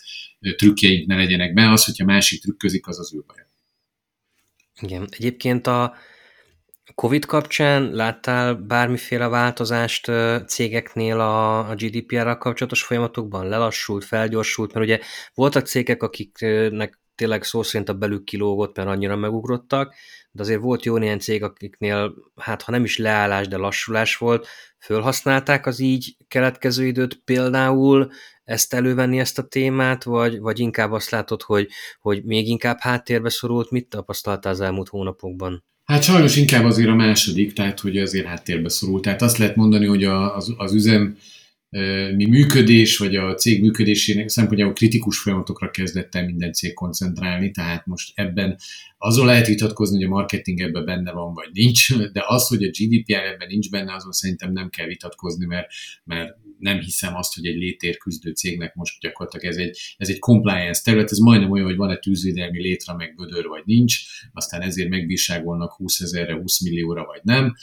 [0.55, 3.45] trükkjeink ne legyenek be, az, hogyha másik trükközik, az az ő baj.
[4.81, 5.95] Igen, egyébként a
[6.95, 10.11] COVID kapcsán láttál bármiféle változást
[10.47, 13.47] cégeknél a, a GDPR-ral kapcsolatos folyamatokban?
[13.47, 14.73] Lelassult, felgyorsult?
[14.73, 14.99] Mert ugye
[15.33, 19.95] voltak cégek, akiknek tényleg szó szerint a belük kilógott, mert annyira megugrottak,
[20.35, 24.47] de azért volt jó néhány cég, akiknél, hát ha nem is leállás, de lassulás volt,
[24.79, 28.11] fölhasználták az így keletkező időt például
[28.43, 31.67] ezt elővenni ezt a témát, vagy, vagy inkább azt látod, hogy,
[31.99, 35.63] hogy még inkább háttérbe szorult, mit tapasztaltál az elmúlt hónapokban?
[35.83, 39.03] Hát sajnos inkább azért a második, tehát hogy azért háttérbe szorult.
[39.03, 41.17] Tehát azt lehet mondani, hogy az, az üzem
[42.15, 47.85] mi működés, vagy a cég működésének szempontjából kritikus folyamatokra kezdett el minden cég koncentrálni, tehát
[47.85, 48.57] most ebben
[48.97, 52.69] azon lehet vitatkozni, hogy a marketing ebben benne van, vagy nincs, de az, hogy a
[52.69, 55.67] GDPR ebben nincs benne, azon szerintem nem kell vitatkozni, mert,
[56.03, 57.97] mert nem hiszem azt, hogy egy létér
[58.35, 62.61] cégnek most gyakorlatilag ez egy, ez egy compliance terület, ez majdnem olyan, hogy van-e tűzvédelmi
[62.61, 63.99] létre, meg bödör, vagy nincs,
[64.33, 67.55] aztán ezért megbírságolnak 20 ezerre, 20 millióra, vagy nem.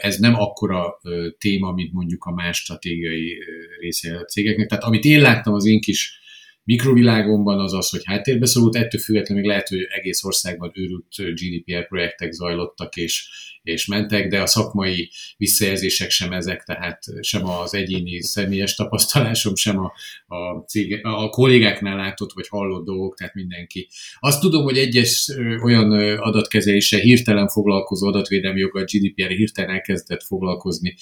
[0.00, 1.00] Ez nem akkora
[1.38, 3.38] téma, mint mondjuk a más stratégiai
[3.80, 4.68] része a cégeknek.
[4.68, 6.20] Tehát amit én láttam az én kis
[6.68, 11.86] mikrovilágomban az az, hogy háttérbe szorult, ettől függetlenül még lehet, hogy egész országban őrült GDPR
[11.86, 13.28] projektek zajlottak és,
[13.62, 19.78] és mentek, de a szakmai visszajelzések sem ezek, tehát sem az egyéni személyes tapasztalásom, sem
[19.78, 19.92] a,
[20.26, 23.88] a, cég, a kollégáknál látott vagy hallott dolgok, tehát mindenki.
[24.18, 30.96] Azt tudom, hogy egyes olyan adatkezelése hirtelen foglalkozó adatvédelmi joggal GDPR hirtelen elkezdett foglalkozni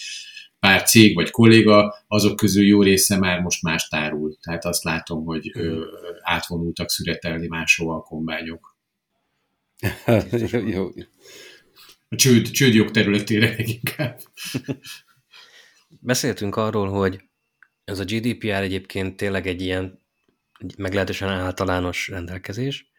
[0.66, 4.36] pár cég vagy kolléga, azok közül jó része már most más tárul.
[4.40, 5.84] Tehát azt látom, hogy ö,
[6.22, 8.76] átvonultak szüretelni máshova a kombányok.
[10.74, 10.88] jó.
[12.08, 14.20] A csőd, csődjog területére leginkább.
[16.00, 17.20] Beszéltünk arról, hogy
[17.84, 20.02] ez a GDPR egyébként tényleg egy ilyen
[20.78, 22.90] meglehetősen általános rendelkezés,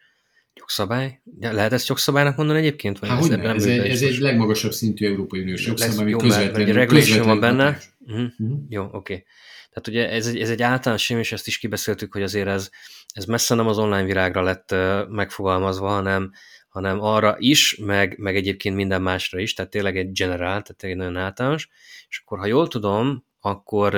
[0.58, 1.20] Jogszabály?
[1.40, 2.98] Lehet ezt jogszabálynak mondani egyébként?
[2.98, 7.24] Vagy Há, ez, ez, egy, ez egy legmagasabb szintű Európai Uniós jogszabály, ami közvetlenül, közvetlenül
[7.24, 7.78] van benne.
[7.98, 8.26] Uh-huh.
[8.38, 8.58] Uh-huh.
[8.68, 8.96] Jó, oké.
[8.96, 9.24] Okay.
[9.70, 12.70] Tehát ugye ez egy, ez egy általános sem, és ezt is kibeszéltük, hogy azért ez,
[13.08, 14.74] ez messze nem az online világra lett
[15.08, 16.32] megfogalmazva, hanem,
[16.68, 20.96] hanem arra is, meg, meg egyébként minden másra is, tehát tényleg egy generál, tehát egy
[20.96, 21.68] nagyon általános,
[22.08, 23.96] és akkor ha jól tudom, akkor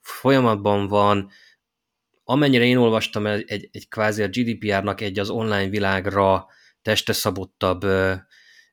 [0.00, 1.30] folyamatban van
[2.24, 6.46] amennyire én olvastam, egy, egy, kvázi a GDPR-nak egy az online világra
[6.82, 8.14] testeszabottabb ö,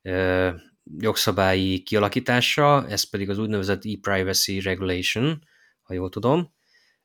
[0.02, 0.50] ö,
[0.98, 5.44] jogszabályi kialakítása, ez pedig az úgynevezett e-privacy regulation,
[5.82, 6.54] ha jól tudom.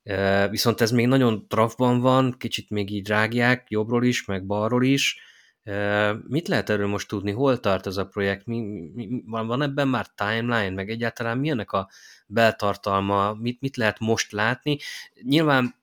[0.02, 4.84] Ö, viszont ez még nagyon trafban van, kicsit még így rágják, jobbról is, meg balról
[4.84, 5.18] is.
[5.62, 7.30] Ö, mit lehet erről most tudni?
[7.30, 8.46] Hol tart ez a projekt?
[8.46, 8.60] Mi,
[8.94, 11.88] mi, van, van ebben már timeline, meg egyáltalán milyenek a
[12.26, 13.34] beltartalma?
[13.34, 14.78] Mit, mit lehet most látni?
[15.22, 15.82] Nyilván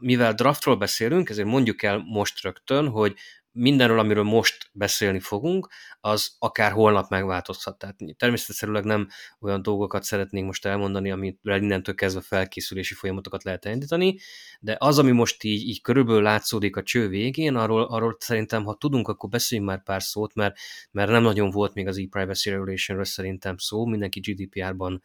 [0.00, 3.16] mivel draftról beszélünk, ezért mondjuk el most rögtön, hogy
[3.56, 5.68] mindenről, amiről most beszélni fogunk,
[6.00, 7.78] az akár holnap megváltozhat.
[7.78, 9.08] Tehát természetesen nem
[9.40, 14.18] olyan dolgokat szeretnénk most elmondani, amivel innentől kezdve felkészülési folyamatokat lehet elindítani,
[14.60, 18.74] de az, ami most így, így körülbelül látszódik a cső végén, arról, arról szerintem, ha
[18.74, 20.56] tudunk, akkor beszéljünk már pár szót, mert,
[20.90, 25.02] mert nem nagyon volt még az e-privacy regulationről szerintem szó, mindenki GDPR-ban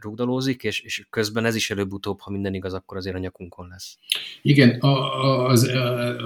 [0.00, 3.98] rugdalózik, és, és közben ez is előbb-utóbb, ha minden igaz, akkor azért a nyakunkon lesz.
[4.42, 4.78] Igen,
[5.46, 5.70] az,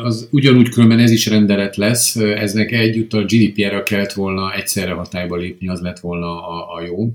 [0.03, 5.37] az ugyanúgy különben ez is rendelet lesz, eznek együtt a GDPR-ra kellett volna egyszerre hatályba
[5.37, 7.12] lépni, az lett volna a, a jó.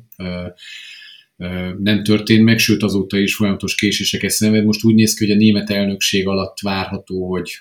[1.77, 4.65] Nem történt meg, sőt azóta is folyamatos késéseket szenved.
[4.65, 7.51] Most úgy néz ki, hogy a német elnökség alatt várható, hogy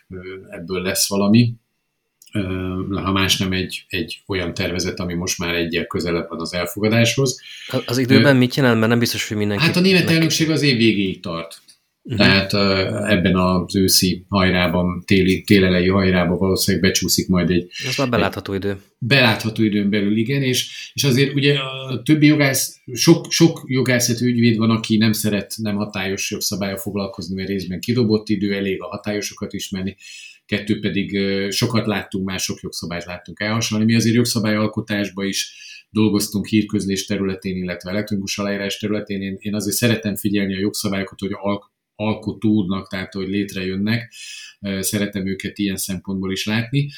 [0.51, 1.55] ebből lesz valami,
[2.93, 7.41] ha más nem egy, egy olyan tervezet, ami most már egyel közelebb van az elfogadáshoz.
[7.87, 9.65] Az időben mit jelent, mert nem biztos, hogy mindenki...
[9.65, 11.63] Hát a német elnökség az év végéig tart.
[12.07, 12.27] Uh-huh.
[12.27, 12.53] Tehát
[13.11, 17.71] ebben az őszi hajrában, téli, télelei hajrában valószínűleg becsúszik majd egy...
[17.89, 18.77] Ez már belátható egy, idő.
[18.99, 24.57] Belátható időn belül, igen, és, és azért ugye a többi jogász, sok, sok jogászati ügyvéd
[24.57, 29.53] van, aki nem szeret nem hatályos jogszabálya foglalkozni, mert részben kidobott idő, elég a hatályosokat
[29.53, 29.97] ismerni
[30.47, 31.19] kettő pedig
[31.51, 33.91] sokat láttunk, már sok jogszabályt láttunk elhasonlani.
[33.91, 35.55] Mi azért jogszabályalkotásban is
[35.91, 39.23] dolgoztunk hírközlés területén, illetve elektronikus aláírás területén.
[39.23, 44.13] Én, én azért szeretem figyelni a jogszabályokat, hogy al- alkotódnak, tehát hogy létrejönnek.
[44.81, 46.91] Szeretem őket ilyen szempontból is látni.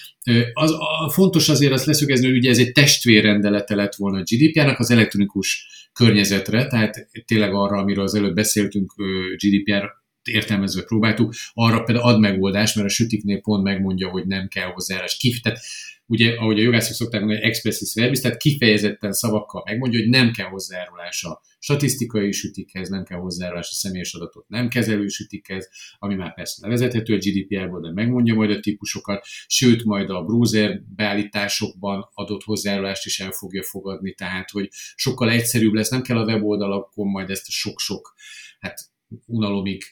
[0.53, 4.79] Az, a, fontos azért azt leszögezni, hogy ugye ez egy testvérrendelete lett volna a GDPR-nak
[4.79, 8.93] az elektronikus környezetre, tehát tényleg arra, amiről az előbb beszéltünk,
[9.37, 14.71] GDPR értelmezve próbáltuk, arra például ad megoldást, mert a sütiknél pont megmondja, hogy nem kell
[14.71, 15.17] hozzájárás.
[15.17, 15.59] Kif, tehát
[16.07, 20.47] ugye, ahogy a jogászok szokták mondani, expressis verbis, tehát kifejezetten szavakkal megmondja, hogy nem kell
[20.47, 26.35] hozzájárulás a statisztikai sütikhez, nem kell hozzájárulás a személyes adatot nem kezelő sütikhez, ami már
[26.35, 32.43] persze nevezethető a GDPR-ból, de megmondja majd a típusokat, sőt, majd a browser beállításokban adott
[32.43, 37.31] hozzájárulást is el fogja fogadni, tehát, hogy sokkal egyszerűbb lesz, nem kell a weboldalakon majd
[37.31, 38.15] ezt sok-sok
[38.59, 38.95] hát
[39.27, 39.83] unalomig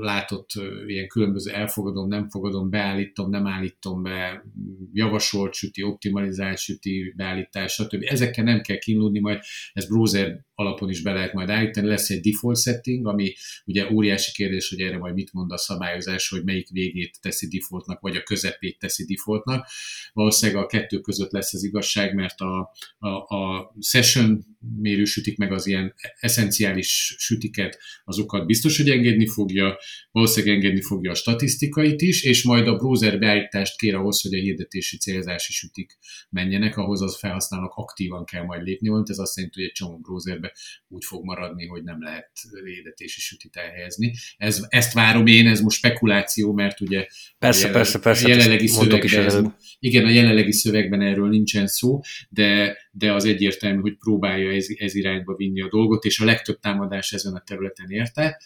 [0.00, 0.50] látott
[0.86, 4.44] ilyen különböző elfogadom, nem fogadom, beállítom, nem állítom be,
[4.92, 8.04] javasolt süti, optimalizált süti, beállítás, stb.
[8.06, 9.40] Ezekkel nem kell kínlódni, majd
[9.72, 11.86] ez browser alapon is be lehet majd állítani.
[11.86, 16.28] Lesz egy default setting, ami ugye óriási kérdés, hogy erre majd mit mond a szabályozás,
[16.28, 19.66] hogy melyik végét teszi defaultnak, vagy a közepét teszi defaultnak.
[20.12, 24.44] Valószínűleg a kettő között lesz az igazság, mert a, a, a session
[24.80, 29.78] mérő sütik meg az ilyen eszenciális sütiket, azokat biztos, hogy engedni fogja,
[30.10, 34.42] valószínűleg engedni fogja a statisztikait is, és majd a browser beállítást kér ahhoz, hogy a
[34.42, 35.98] hirdetési célzási sütik
[36.30, 40.52] menjenek, ahhoz az felhasználók aktívan kell majd lépni, ez azt jelenti, hogy egy csomó browserbe
[40.88, 42.30] úgy fog maradni, hogy nem lehet
[42.78, 44.12] édetési sütit elhelyezni.
[44.36, 47.06] Ez, ezt várom én, ez most spekuláció, mert ugye
[47.38, 49.40] persze, a, persze, persze, a jelenlegi szövegben, ez,
[49.78, 54.94] igen, a jelenlegi szövegben erről nincsen szó, de, de az egyértelmű, hogy próbálja ez, ez
[54.94, 58.40] irányba vinni a dolgot, és a legtöbb támadás ezen a területen érte.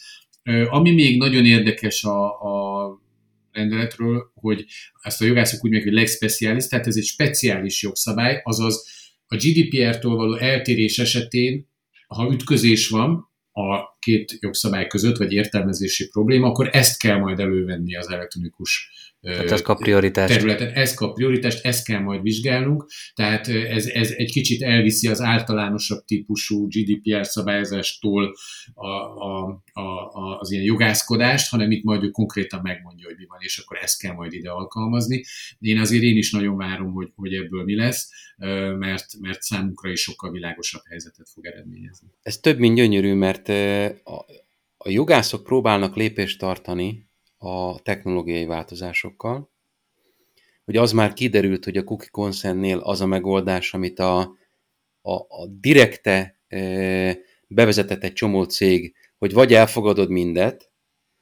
[0.68, 3.00] Ami még nagyon érdekes a, a
[3.52, 4.64] rendeletről, hogy
[5.02, 8.86] ezt a jogászok úgy meg, hogy legspecialis, tehát ez egy speciális jogszabály, azaz
[9.26, 11.72] a GDPR-tól való eltérés esetén
[12.06, 17.96] ha ütközés van a két jogszabály között, vagy értelmezési probléma, akkor ezt kell majd elővenni
[17.96, 18.90] az elektronikus
[19.24, 20.34] tehát ez kap prioritást.
[20.34, 20.72] területen.
[20.72, 26.04] Ez kap prioritást, ezt kell majd vizsgálnunk, tehát ez, ez egy kicsit elviszi az általánosabb
[26.04, 28.34] típusú GDPR szabályozástól
[28.74, 33.38] a, a, a, az ilyen jogászkodást, hanem itt majd ő konkrétan megmondja, hogy mi van,
[33.40, 35.24] és akkor ezt kell majd ide alkalmazni.
[35.58, 38.10] Én azért én is nagyon várom, hogy, hogy ebből mi lesz,
[38.78, 42.08] mert, mert számunkra is sokkal világosabb helyzetet fog eredményezni.
[42.22, 43.48] Ez több, mint gyönyörű, mert
[44.04, 44.24] a,
[44.76, 47.12] a jogászok próbálnak lépést tartani
[47.44, 49.50] a technológiai változásokkal,
[50.64, 54.18] hogy az már kiderült, hogy a cookie consentnél az a megoldás, amit a,
[55.02, 60.70] a, a direkte e, bevezetett egy csomó cég, hogy vagy elfogadod mindet,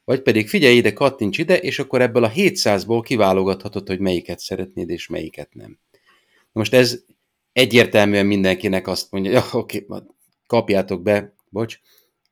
[0.03, 4.89] vagy pedig figyelj ide, kattints ide, és akkor ebből a 700-ból kiválogathatod, hogy melyiket szeretnéd,
[4.89, 5.79] és melyiket nem.
[6.51, 7.03] Most ez
[7.53, 9.85] egyértelműen mindenkinek azt mondja, ja, oké,
[10.47, 11.79] kapjátok be, bocs,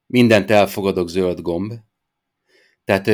[0.06, 1.74] mindent elfogadok zöld gomb,
[2.86, 3.10] tehát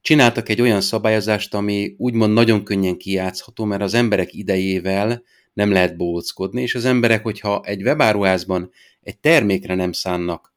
[0.00, 5.22] csináltak egy olyan szabályozást, ami úgymond nagyon könnyen kijátszható, mert az emberek idejével
[5.52, 10.54] nem lehet bóckodni, és az emberek, hogyha egy webáruházban egy termékre nem szánnak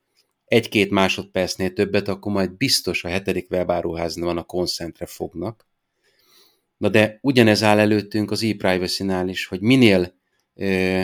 [0.48, 5.68] egy-két másodpercnél többet, akkor majd biztos a hetedik webáruháznál a konszentre fognak.
[6.78, 10.14] Na de ugyanez áll előttünk az e-privacy-nál is, hogy minél
[10.56, 11.04] ö,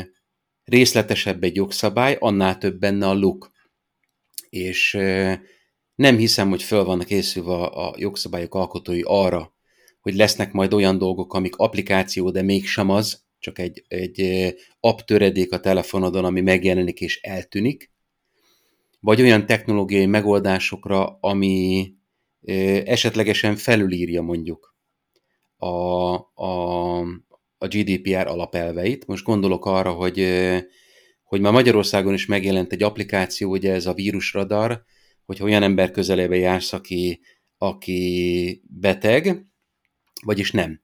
[0.66, 3.52] részletesebb egy jogszabály, annál több benne a look.
[4.50, 5.34] És ö,
[5.96, 9.54] nem hiszem, hogy föl vannak készülve a jogszabályok alkotói arra,
[10.02, 14.22] hogy lesznek majd olyan dolgok, amik applikáció, de mégsem az, csak egy, egy
[14.80, 17.92] app töredék a telefonodon, ami megjelenik és eltűnik,
[19.00, 21.92] vagy olyan technológiai megoldásokra, ami
[22.86, 24.76] esetlegesen felülírja mondjuk
[25.58, 26.14] a,
[26.44, 27.00] a,
[27.58, 29.08] a GDPR alapelveit.
[29.08, 30.28] Most gondolok arra, hogy,
[31.24, 34.84] hogy már Magyarországon is megjelent egy applikáció, ugye ez a vírusradar,
[35.26, 37.20] hogy olyan ember közelébe jársz, aki,
[37.58, 39.46] aki beteg,
[40.26, 40.82] vagyis nem.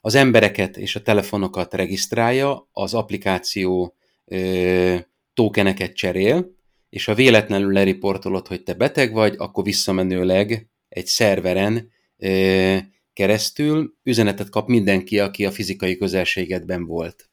[0.00, 4.96] Az embereket és a telefonokat regisztrálja, az applikáció ö,
[5.34, 6.56] tokeneket cserél,
[6.90, 12.76] és ha véletlenül leriportolod, hogy te beteg vagy, akkor visszamenőleg egy szerveren ö,
[13.12, 17.30] keresztül üzenetet kap mindenki, aki a fizikai közelségedben volt.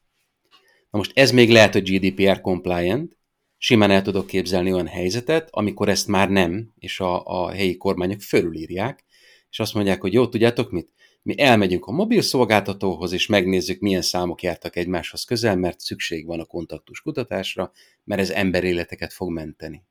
[0.90, 3.18] Na most ez még lehet, hogy GDPR compliant,
[3.58, 8.20] simán el tudok képzelni olyan helyzetet, amikor ezt már nem, és a, a helyi kormányok
[8.20, 9.04] fölülírják,
[9.50, 10.94] és azt mondják, hogy jó, tudjátok mit?
[11.22, 16.40] Mi elmegyünk a mobil szolgáltatóhoz, és megnézzük, milyen számok jártak egymáshoz közel, mert szükség van
[16.40, 17.72] a kontaktus kutatásra,
[18.04, 19.84] mert ez emberéleteket fog menteni.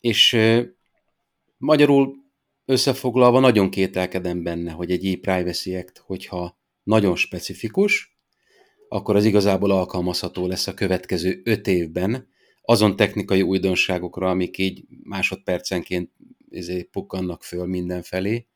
[0.00, 0.62] És ö,
[1.56, 2.14] magyarul
[2.64, 8.15] összefoglalva nagyon kételkedem benne, hogy egy e-privacy act, hogyha nagyon specifikus,
[8.88, 12.28] akkor az igazából alkalmazható lesz a következő öt évben
[12.62, 16.10] azon technikai újdonságokra, amik így másodpercenként
[16.48, 18.46] izé, pukkannak föl mindenfelé.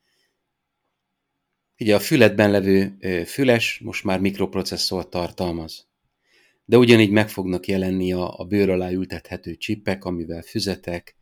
[1.78, 5.89] Ugye a fületben levő füles most már mikroprocesszort tartalmaz.
[6.64, 11.16] De ugyanígy meg fognak jelenni a, a bőr alá ültethető csipek, amivel füzetek,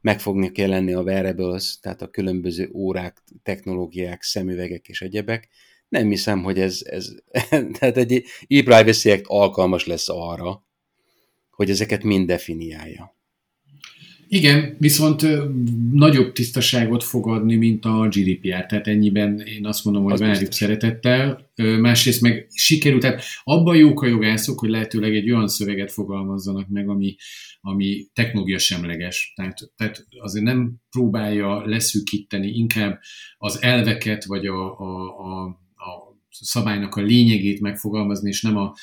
[0.00, 5.48] meg fognak jelenni a wearables, tehát a különböző órák, technológiák, szemüvegek és egyebek.
[5.94, 7.14] Nem hiszem, hogy ez, ez
[7.78, 10.66] tehát egy e-privacy act alkalmas lesz arra,
[11.50, 13.16] hogy ezeket mind definiálja.
[14.28, 15.26] Igen, viszont
[15.92, 20.38] nagyobb tisztaságot fog adni, mint a GDPR, tehát ennyiben én azt mondom, hogy az várjuk
[20.38, 20.56] biztos.
[20.56, 21.50] szeretettel.
[21.80, 26.88] Másrészt meg sikerült, tehát abban jók a jogászok, hogy lehetőleg egy olyan szöveget fogalmazzanak meg,
[26.88, 27.16] ami,
[27.60, 29.32] ami technológia semleges.
[29.36, 33.00] Tehát, tehát azért nem próbálja leszűkíteni, inkább
[33.36, 35.63] az elveket, vagy a, a, a, a
[36.40, 38.74] szabálynak a lényegét megfogalmazni, és nem a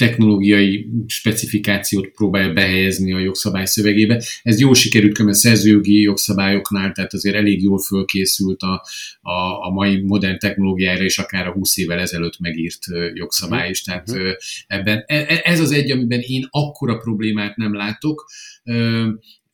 [0.00, 4.22] technológiai specifikációt próbálja behelyezni a jogszabály szövegébe.
[4.42, 8.84] Ez jól sikerült a szerzőjogi jogszabályoknál, tehát azért elég jól fölkészült a,
[9.20, 12.78] a, a mai modern technológiára, és akár a 20 évvel ezelőtt megírt
[13.14, 13.82] jogszabály is.
[13.82, 14.30] Tehát uh-huh.
[14.66, 18.30] ebben e, e, ez az egy, amiben én akkora problémát nem látok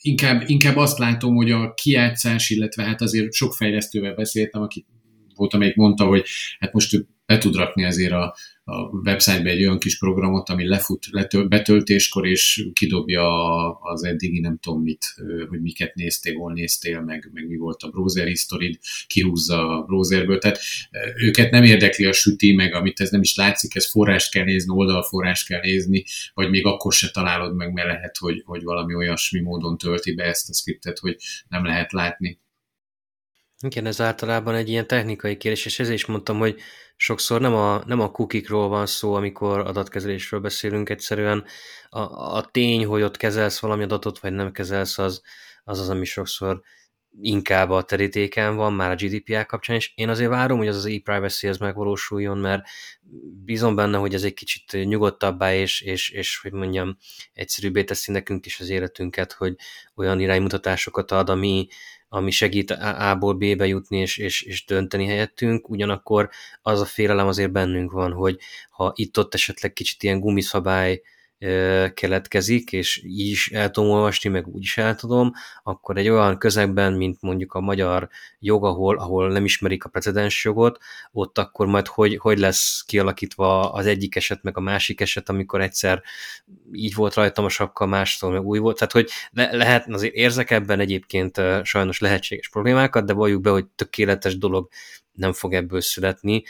[0.00, 4.86] inkább, inkább azt látom, hogy a kiátszás, illetve hát azért sok fejlesztővel beszéltem, aki
[5.34, 6.24] volt, amelyik mondta, hogy
[6.58, 11.06] hát most be tud rakni azért a, a website-be egy olyan kis programot, ami lefut
[11.10, 13.24] letöl, betöltéskor, és kidobja
[13.72, 15.04] az eddigi nem tudom mit,
[15.48, 20.38] hogy miket néztél, hol néztél, meg, meg mi volt a browser history kihúzza a browserből.
[20.38, 20.58] Tehát
[21.16, 24.72] őket nem érdekli a süti, meg amit ez nem is látszik, ez forrást kell nézni,
[24.74, 26.04] oldalforrást kell nézni,
[26.34, 30.24] vagy még akkor se találod meg, mert lehet, hogy, hogy valami olyasmi módon tölti be
[30.24, 31.16] ezt a skriptet, hogy
[31.48, 32.38] nem lehet látni.
[33.62, 36.60] Igen, ez általában egy ilyen technikai kérdés, és ezért is mondtam, hogy
[36.96, 41.44] sokszor nem a, nem a kukikról van szó, amikor adatkezelésről beszélünk, egyszerűen.
[41.88, 42.00] A,
[42.36, 45.22] a tény, hogy ott kezelsz valami adatot, vagy nem kezelsz, az
[45.68, 46.62] az, az ami sokszor
[47.20, 50.86] inkább a terítéken van, már a GDPR kapcsán, és én azért várom, hogy az az
[50.86, 52.62] e-privacy ez megvalósuljon, mert
[53.44, 56.96] bízom benne, hogy ez egy kicsit nyugodtabbá és, és, és hogy mondjam,
[57.32, 59.54] egyszerűbbé teszi nekünk is az életünket, hogy
[59.94, 61.66] olyan iránymutatásokat ad, ami,
[62.08, 66.30] ami segít A-ból B-be jutni és, és, és dönteni helyettünk, ugyanakkor
[66.62, 68.38] az a félelem azért bennünk van, hogy
[68.70, 71.02] ha itt-ott esetleg kicsit ilyen gumiszabály
[71.94, 75.32] keletkezik, és így is el tudom olvasni, meg úgy is el tudom,
[75.62, 78.08] akkor egy olyan közegben, mint mondjuk a magyar
[78.38, 80.78] jog, ahol, ahol nem ismerik a precedens jogot,
[81.12, 85.60] ott akkor majd hogy, hogy lesz kialakítva az egyik eset, meg a másik eset, amikor
[85.60, 86.02] egyszer
[86.72, 88.78] így volt rajtam a sapka, mástól meg új volt.
[88.78, 93.66] Tehát, hogy le, lehet, azért érzek ebben egyébként sajnos lehetséges problémákat, de valljuk be, hogy
[93.66, 94.68] tökéletes dolog
[95.16, 96.44] nem fog ebből születni.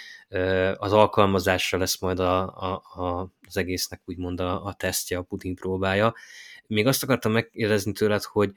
[0.77, 5.59] Az alkalmazásra lesz majd a, a, a, az egésznek úgymond a, a tesztje, a puding
[5.59, 6.14] próbája.
[6.67, 8.53] Még azt akartam megkérdezni tőled, hogy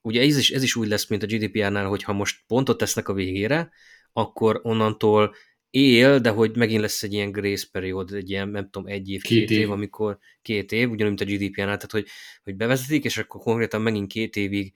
[0.00, 3.08] ugye ez is, ez is úgy lesz, mint a GDPR-nál, hogy ha most pontot tesznek
[3.08, 3.70] a végére,
[4.12, 5.34] akkor onnantól
[5.70, 9.22] él, de hogy megint lesz egy ilyen grace period, egy ilyen, nem tudom, egy év,
[9.22, 9.58] két, két év.
[9.58, 12.06] év, amikor két év, ugyanúgy, mint a GDPR-nál, tehát hogy,
[12.44, 14.72] hogy bevezetik, és akkor konkrétan megint két évig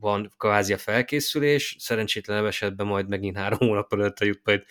[0.00, 4.64] van kvázi a felkészülés, szerencsétlenebb esetben majd megint három hónap előtte jut majd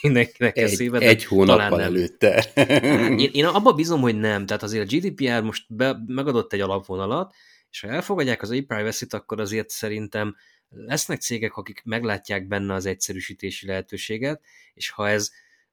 [0.00, 0.98] mindenkinek egy, eszébe.
[0.98, 2.44] Egy hónappal előtte.
[3.22, 4.46] én, én abban bízom, hogy nem.
[4.46, 7.34] Tehát azért a GDPR most be, megadott egy alapvonalat,
[7.70, 10.36] és ha elfogadják az e-privacy-t, akkor azért szerintem
[10.68, 14.42] lesznek cégek, akik meglátják benne az egyszerűsítési lehetőséget,
[14.74, 15.30] és ha ez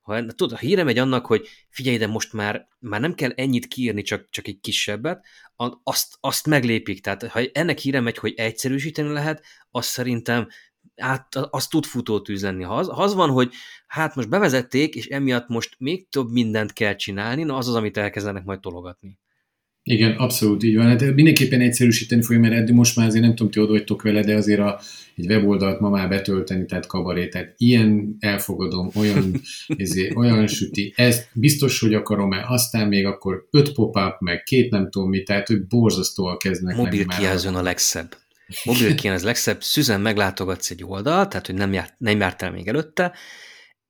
[0.07, 3.67] ha, tudod, a híre megy annak, hogy figyelj, de most már, már nem kell ennyit
[3.67, 5.25] kiírni, csak, csak egy kisebbet,
[5.83, 7.01] azt, azt meglépik.
[7.01, 10.47] Tehát ha ennek híre megy, hogy egyszerűsíteni lehet, azt szerintem
[10.95, 12.63] át, az tud futótűz lenni.
[12.63, 13.53] Ha az, ha az van, hogy
[13.87, 17.97] hát most bevezették, és emiatt most még több mindent kell csinálni, na az az, amit
[17.97, 19.19] elkezdenek majd tologatni.
[19.89, 20.85] Igen, abszolút így van.
[20.85, 24.21] Hát mindenképpen egyszerűsíteni fogja, mert eddig most már azért nem tudom, ti oda vagytok vele,
[24.21, 24.79] de azért a,
[25.15, 29.41] egy weboldalt ma már betölteni, tehát kabaré, tehát ilyen elfogadom, olyan,
[29.77, 34.89] ezért, olyan süti, ezt biztos, hogy akarom-e, aztán még akkor öt pop-up, meg két nem
[34.89, 36.75] tudom mi, tehát hogy borzasztóan kezdnek.
[36.75, 38.17] Mobil kijelzőn a legszebb.
[38.63, 42.67] Mobil kijelzőn az legszebb, szüzen meglátogatsz egy oldalt, tehát hogy nem, járt, nem jártál még
[42.67, 43.13] előtte,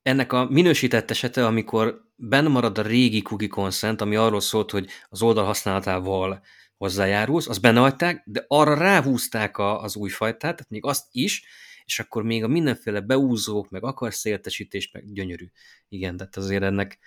[0.01, 4.89] ennek a minősített esete, amikor benne marad a régi cookie consent, ami arról szólt, hogy
[5.09, 6.41] az oldal használatával
[6.77, 11.43] hozzájárulsz, azt benne hagyták, de arra ráhúzták a, az új fajtát, tehát még azt is,
[11.85, 15.45] és akkor még a mindenféle beúzók, meg akarsz értesítést, meg gyönyörű.
[15.89, 16.99] Igen, tehát azért ennek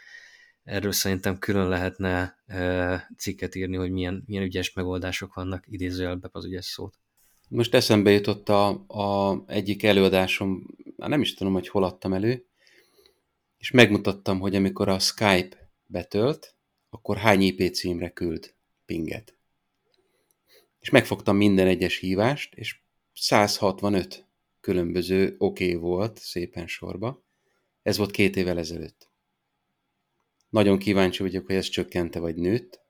[0.65, 6.45] erről szerintem külön lehetne e, cikket írni, hogy milyen, milyen ügyes megoldások vannak, idézőjelbe az
[6.45, 6.99] ügyes szót.
[7.49, 12.50] Most eszembe jutott a, a egyik előadásom, már nem is tudom, hogy hol adtam elő,
[13.61, 16.55] és megmutattam, hogy amikor a Skype betölt,
[16.91, 18.55] akkor hány IP címre küld
[18.85, 19.37] pinget.
[20.79, 22.81] És megfogtam minden egyes hívást, és
[23.15, 24.27] 165
[24.61, 27.25] különböző oké okay volt szépen sorba.
[27.83, 29.09] Ez volt két évvel ezelőtt.
[30.49, 32.81] Nagyon kíváncsi vagyok, hogy ez csökkente vagy nőtt,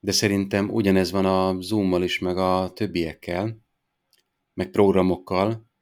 [0.00, 3.58] de szerintem ugyanez van a Zoom-mal is, meg a többiekkel,
[4.54, 5.72] meg programokkal,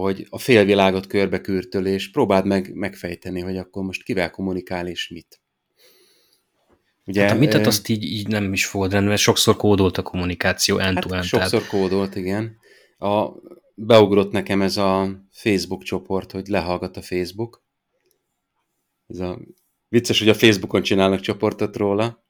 [0.00, 5.40] hogy a félvilágot körbekürtöl, és próbáld meg megfejteni, hogy akkor most kivel kommunikál és mit.
[7.06, 10.02] Ugye, hát a mitet azt így, így nem is fogod rendben, mert sokszor kódolt a
[10.02, 11.66] kommunikáció end hát sokszor tehát...
[11.66, 12.56] kódolt, igen.
[12.98, 13.28] A,
[13.74, 17.64] beugrott nekem ez a Facebook csoport, hogy lehallgat a Facebook.
[19.06, 19.40] Ez a,
[19.88, 22.24] vicces, hogy a Facebookon csinálnak csoportot róla,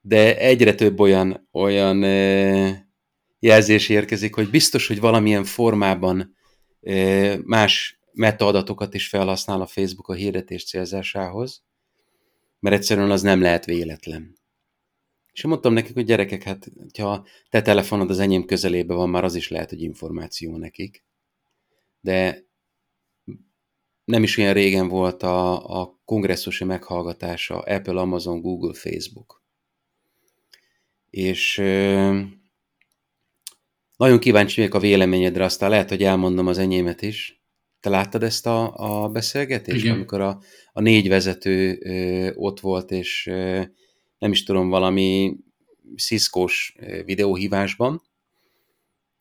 [0.00, 2.02] de egyre több olyan, olyan
[3.38, 6.35] jelzés érkezik, hogy biztos, hogy valamilyen formában
[7.44, 11.62] más metaadatokat is felhasznál a Facebook a hirdetés célzásához,
[12.60, 14.38] mert egyszerűen az nem lehet véletlen.
[15.32, 16.68] És mondtam nekik, hogy gyerekek, hát
[16.98, 21.04] ha te telefonod az enyém közelébe van, már az is lehet, hogy információ nekik.
[22.00, 22.44] De
[24.04, 29.42] nem is olyan régen volt a, a kongresszusi meghallgatása Apple, Amazon, Google, Facebook.
[31.10, 31.62] És
[33.96, 37.40] nagyon kíváncsi vagyok a véleményedre, aztán lehet, hogy elmondom az enyémet is.
[37.80, 39.94] Te láttad ezt a, a beszélgetést, Igen.
[39.94, 40.40] amikor a,
[40.72, 43.62] a négy vezető ö, ott volt, és ö,
[44.18, 45.36] nem is tudom, valami
[45.94, 48.02] sziszkós videóhívásban.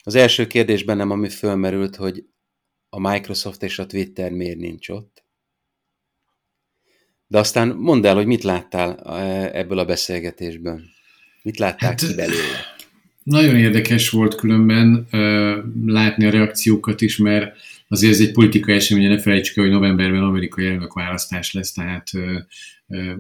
[0.04, 2.26] Az első kérdés bennem, ami fölmerült, hogy
[2.90, 5.24] a Microsoft és a Twitter miért nincs ott.
[7.28, 9.00] De aztán mondd el, hogy mit láttál
[9.52, 10.82] ebből a beszélgetésből.
[11.42, 12.75] Mit láttál hát, ki belőle?
[13.26, 15.08] Nagyon érdekes volt különben
[15.86, 17.58] látni a reakciókat is, mert
[17.88, 22.10] azért ez egy politikai esemény, ne felejtsük el, hogy novemberben amerikai elnökválasztás lesz, tehát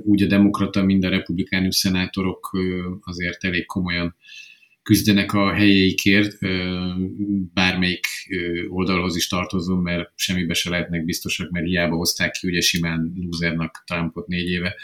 [0.03, 2.57] úgy a demokrata, mind a republikánus szenátorok
[3.01, 4.15] azért elég komolyan
[4.83, 6.37] küzdenek a helyeikért,
[7.53, 8.05] bármelyik
[8.69, 13.83] oldalhoz is tartozom, mert semmibe se lehetnek biztosak, mert hiába hozták ki ugye simán lúzernak
[13.85, 14.75] Trumpot négy éve,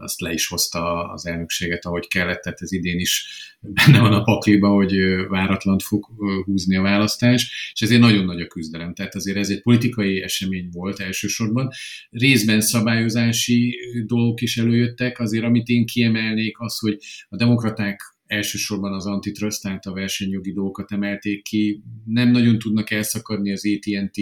[0.00, 3.26] azt le is hozta az elnökséget, ahogy kellett, tehát ez idén is
[3.60, 4.96] benne van a pakliba, hogy
[5.28, 6.06] váratlant fog
[6.44, 8.94] húzni a választás, és ezért nagyon nagy a küzdelem.
[8.94, 11.70] Tehát azért ez egy politikai esemény volt elsősorban.
[12.10, 16.96] Részben szabályozási dolgok is előjöttek, azért amit én kiemelnék az, hogy
[17.28, 18.00] a demokraták
[18.30, 21.82] elsősorban az antitrust, tehát a versenyjogi dolgokat emelték ki.
[22.04, 24.20] Nem nagyon tudnak elszakadni az AT&T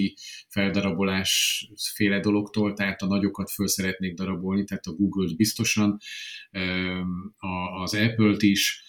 [0.49, 5.99] feldarabolás féle dologtól, tehát a nagyokat föl szeretnék darabolni, tehát a Google-t biztosan,
[7.83, 8.83] az Apple-t is,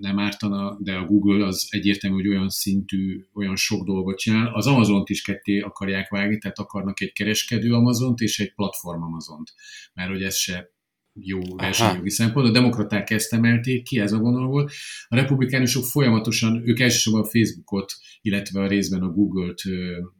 [0.00, 4.54] nem ártana, de a Google az egyértelmű, hogy olyan szintű, olyan sok dolgot csinál.
[4.54, 9.54] Az Amazont is ketté akarják vágni, tehát akarnak egy kereskedő Amazont és egy platform Amazont,
[9.94, 10.74] mert hogy ez se
[11.20, 12.48] jó versenyjogi szempont.
[12.48, 14.72] A demokraták ezt emelték ki, ez a vonal volt.
[15.08, 19.62] A republikánusok folyamatosan, ők elsősorban a Facebookot, illetve a részben a Google-t,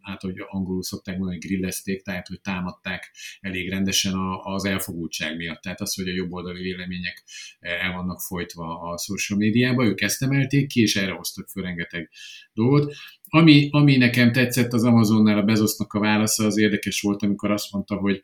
[0.01, 5.61] hát hogy angolul szokták mondani, grillezték, tehát hogy támadták elég rendesen az elfogultság miatt.
[5.61, 7.25] Tehát az, hogy a jobboldali vélemények
[7.61, 12.11] el vannak folytva a social médiába, ők ezt emelték ki, és erre hoztak föl rengeteg
[12.53, 12.95] dolgot.
[13.29, 17.73] Ami, ami nekem tetszett az Amazonnál a Bezosznak a válasza, az érdekes volt, amikor azt
[17.73, 18.23] mondta, hogy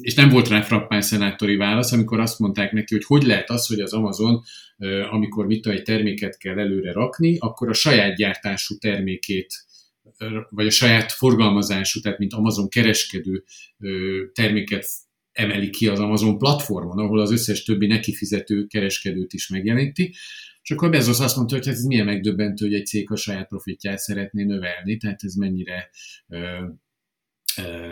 [0.00, 3.66] és nem volt rá frappán szenátori válasz, amikor azt mondták neki, hogy hogy lehet az,
[3.66, 4.42] hogy az Amazon,
[5.10, 9.64] amikor mit egy terméket kell előre rakni, akkor a saját gyártású termékét
[10.50, 13.44] vagy a saját forgalmazású, tehát mint Amazon kereskedő
[14.32, 14.86] terméket
[15.32, 20.14] emeli ki az Amazon platformon, ahol az összes többi neki fizető kereskedőt is megjeleníti.
[20.62, 23.48] És akkor Bezos azt mondta, hogy hát ez milyen megdöbbentő, hogy egy cég a saját
[23.48, 25.90] profitját szeretné növelni, tehát ez mennyire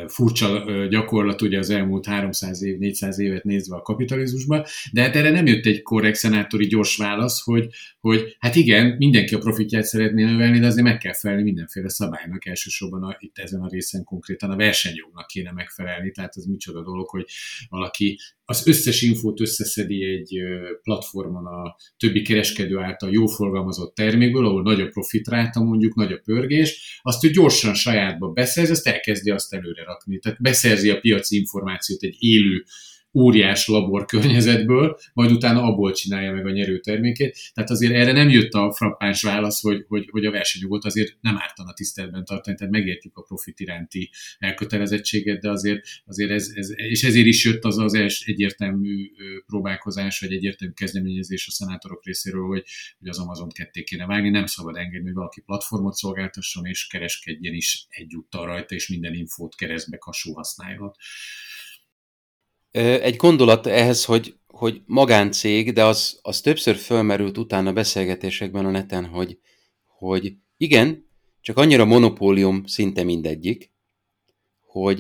[0.07, 5.31] furcsa gyakorlat ugye az elmúlt 300 év, 400 évet nézve a kapitalizmusban, de hát erre
[5.31, 7.69] nem jött egy korrekt szenátori gyors válasz, hogy,
[8.01, 12.47] hogy hát igen, mindenki a profitját szeretné növelni, de azért meg kell felelni mindenféle szabálynak,
[12.47, 17.09] elsősorban a, itt ezen a részen konkrétan a versenyjognak kéne megfelelni, tehát ez micsoda dolog,
[17.09, 17.27] hogy
[17.69, 20.39] valaki az összes infót összeszedi egy
[20.83, 26.21] platformon a többi kereskedő által jó forgalmazott termékből, ahol nagy a profitráta mondjuk, nagy a
[26.25, 30.19] pörgés, azt ő gyorsan sajátba beszerzi, azt elkezdi azt előre rakni.
[30.19, 32.65] Tehát beszerzi a piaci információt egy élő
[33.15, 37.39] óriás labor környezetből, majd utána abból csinálja meg a nyerő termékét.
[37.55, 41.37] Tehát azért erre nem jött a frappáns válasz, hogy, hogy, hogy a versenyjogot azért nem
[41.39, 47.03] ártana tiszteletben tartani, tehát megértjük a profit iránti elkötelezettséget, de azért, azért ez, ez, és
[47.05, 49.11] ezért is jött az az els, egyértelmű
[49.47, 52.65] próbálkozás, vagy egyértelmű kezdeményezés a szenátorok részéről, hogy,
[52.99, 57.55] hogy az Amazon ketté kéne vágni, nem szabad engedni, hogy valaki platformot szolgáltasson, és kereskedjen
[57.55, 60.93] is egyúttal rajta, és minden infót keresztbe kasú használjon.
[62.81, 69.07] Egy gondolat ehhez, hogy, hogy magáncég, de az, az többször fölmerült utána beszélgetésekben a neten,
[69.07, 69.39] hogy,
[69.87, 71.07] hogy igen,
[71.41, 73.73] csak annyira monopólium szinte mindegyik,
[74.61, 74.99] hogy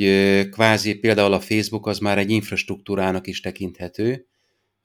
[0.51, 4.27] kvázi például a Facebook az már egy infrastruktúrának is tekinthető,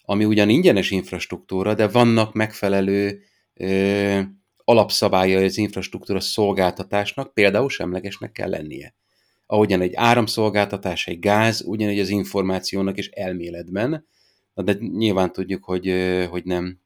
[0.01, 3.21] ami ugyan ingyenes infrastruktúra, de vannak megfelelő
[3.53, 4.19] ö,
[4.55, 8.95] alapszabályai az infrastruktúra szolgáltatásnak, például semlegesnek kell lennie
[9.47, 14.07] ahogyan egy áramszolgáltatás, egy gáz, ugyanígy az információnak is elméletben,
[14.53, 15.93] de nyilván tudjuk, hogy,
[16.29, 16.79] hogy nem,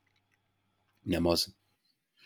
[1.02, 1.56] nem az.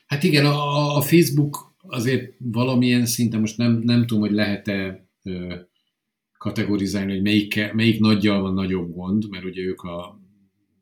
[0.05, 5.55] Hát igen, a, a Facebook azért valamilyen szinten, most nem, nem tudom, hogy lehet-e ö,
[6.37, 9.99] kategorizálni, hogy melyik, melyik nagyjal van nagyobb gond, mert ugye ők a,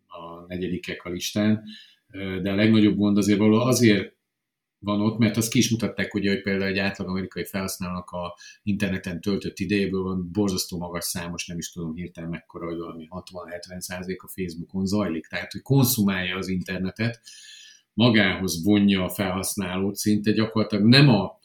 [0.07, 1.63] a negyedikek a listán,
[2.41, 4.15] de a legnagyobb gond azért való azért
[4.83, 8.35] van ott, mert azt ki is mutatták, ugye, hogy például egy átlag amerikai felhasználónak a
[8.63, 13.79] interneten töltött idejéből van borzasztó magas számos, nem is tudom hirtelen mekkora, hogy valami 60-70
[13.79, 15.27] százalék a Facebookon zajlik.
[15.27, 17.21] Tehát, hogy konszumálja az internetet,
[17.93, 21.39] magához vonja a felhasználót, szinte gyakorlatilag nem a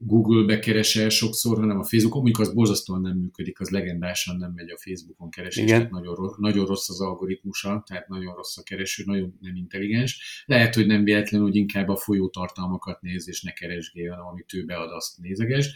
[0.00, 4.70] Google-be keresel sokszor, hanem a Facebookon, mondjuk az borzasztóan nem működik, az legendásan nem megy
[4.70, 5.76] a Facebookon keresés, Igen.
[5.76, 10.42] tehát nagyon, nagyon rossz az algoritmusa, tehát nagyon rossz a kereső, nagyon nem intelligens.
[10.46, 14.54] Lehet, hogy nem véletlenül, hogy inkább a folyó tartalmakat néz, és ne keresgél, hanem amit
[14.54, 15.74] ő bead, azt nézeges.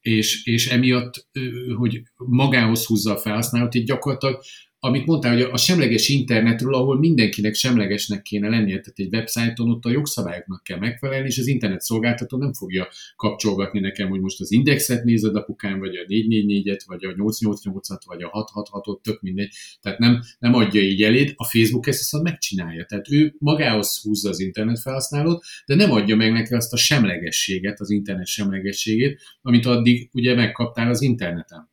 [0.00, 1.28] És, és emiatt,
[1.76, 4.42] hogy magához húzza a felhasználót, így gyakorlatilag
[4.84, 9.84] amit mondtál, hogy a semleges internetről, ahol mindenkinek semlegesnek kéne lennie, tehát egy websájton ott
[9.84, 14.52] a jogszabályoknak kell megfelelni, és az internet szolgáltató nem fogja kapcsolgatni nekem, hogy most az
[14.52, 19.52] indexet nézed apukám, vagy a 444-et, vagy a 888-at, vagy a 666-ot, tök mindegy.
[19.80, 22.84] Tehát nem, nem adja így eléd, a Facebook ezt viszont megcsinálja.
[22.84, 27.80] Tehát ő magához húzza az internet felhasználót, de nem adja meg neki azt a semlegességet,
[27.80, 31.72] az internet semlegességét, amit addig ugye megkaptál az interneten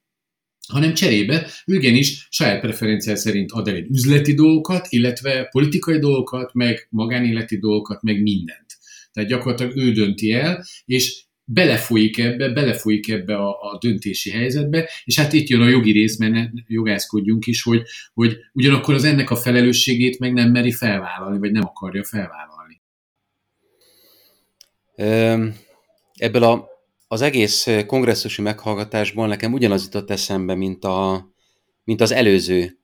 [0.72, 6.54] hanem cserébe ő igenis saját preferenciál szerint ad el egy üzleti dolgokat, illetve politikai dolgokat,
[6.54, 8.66] meg magánéleti dolgokat, meg mindent.
[9.12, 15.20] Tehát gyakorlatilag ő dönti el, és belefolyik ebbe, belefolyik ebbe a, a döntési helyzetbe, és
[15.20, 17.82] hát itt jön a jogi rész, mert ne jogászkodjunk is, hogy,
[18.14, 22.82] hogy ugyanakkor az ennek a felelősségét meg nem meri felvállalni, vagy nem akarja felvállalni.
[26.14, 26.71] Ebből a
[27.12, 31.30] az egész kongresszusi meghallgatásból nekem ugyanaz jutott eszembe, mint, a,
[31.84, 32.80] mint az előző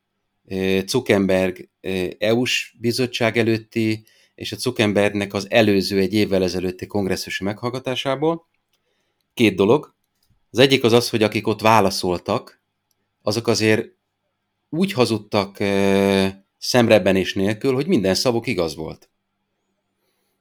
[0.85, 1.69] Zuckerberg
[2.17, 4.05] EU-s bizottság előtti,
[4.35, 8.47] és a Zuckerbergnek az előző egy évvel ezelőtti kongresszusi meghallgatásából.
[9.33, 9.95] Két dolog.
[10.51, 12.61] Az egyik az az, hogy akik ott válaszoltak,
[13.21, 13.87] azok azért
[14.69, 15.57] úgy hazudtak
[16.57, 19.09] szemrebbenés nélkül, hogy minden szavuk igaz volt.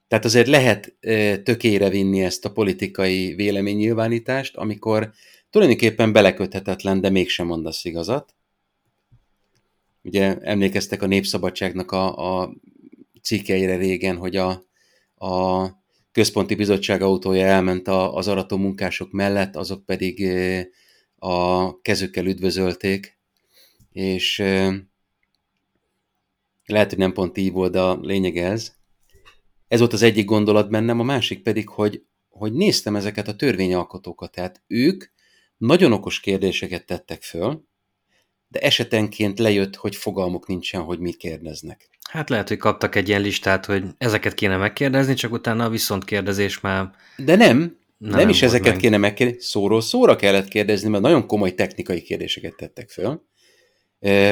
[0.09, 0.97] Tehát azért lehet
[1.43, 5.13] tökére vinni ezt a politikai véleménynyilvánítást, amikor
[5.51, 8.35] tulajdonképpen beleköthetetlen, de mégsem mondasz igazat.
[10.03, 12.53] Ugye emlékeztek a Népszabadságnak a, a
[13.23, 14.65] cikkeire régen, hogy a,
[15.15, 15.67] a
[16.13, 20.27] központi bizottság autója elment a, az arató munkások mellett, azok pedig
[21.19, 23.19] a kezükkel üdvözölték,
[23.93, 24.39] és
[26.67, 28.76] lehet, hogy nem pont így volt, de a lényeg ez.
[29.69, 34.31] Ez volt az egyik gondolat bennem, a másik pedig, hogy, hogy néztem ezeket a törvényalkotókat,
[34.31, 35.05] tehát ők
[35.57, 37.65] nagyon okos kérdéseket tettek föl,
[38.49, 41.89] de esetenként lejött, hogy fogalmuk nincsen, hogy mit kérdeznek.
[42.11, 46.05] Hát lehet, hogy kaptak egy ilyen listát, hogy ezeket kéne megkérdezni, csak utána a viszont
[46.05, 46.91] kérdezés már...
[47.17, 48.81] De nem, nem, nem is ezeket meg.
[48.81, 53.23] kéne megkérdezni, szóról szóra kellett kérdezni, mert nagyon komoly technikai kérdéseket tettek föl.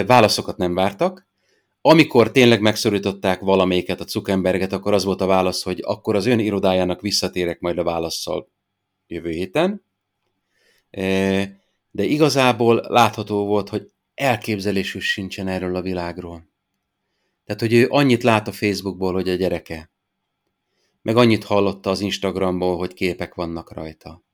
[0.06, 1.26] Válaszokat nem vártak.
[1.86, 6.38] Amikor tényleg megszorították valamelyiket, a Zuckerberget, akkor az volt a válasz, hogy akkor az ön
[6.38, 8.50] irodájának visszatérek majd a válaszsal
[9.06, 9.84] jövő héten.
[11.90, 16.48] De igazából látható volt, hogy elképzelésük sincsen erről a világról.
[17.44, 19.90] Tehát, hogy ő annyit lát a Facebookból, hogy a gyereke.
[21.02, 24.24] Meg annyit hallotta az Instagramból, hogy képek vannak rajta.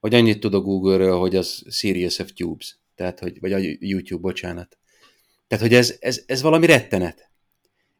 [0.00, 2.78] Vagy annyit tud a Google-ről, hogy az Serious of Tubes.
[2.94, 4.78] Tehát, hogy, vagy a YouTube, bocsánat.
[5.50, 7.30] Tehát, hogy ez, ez, ez valami rettenet.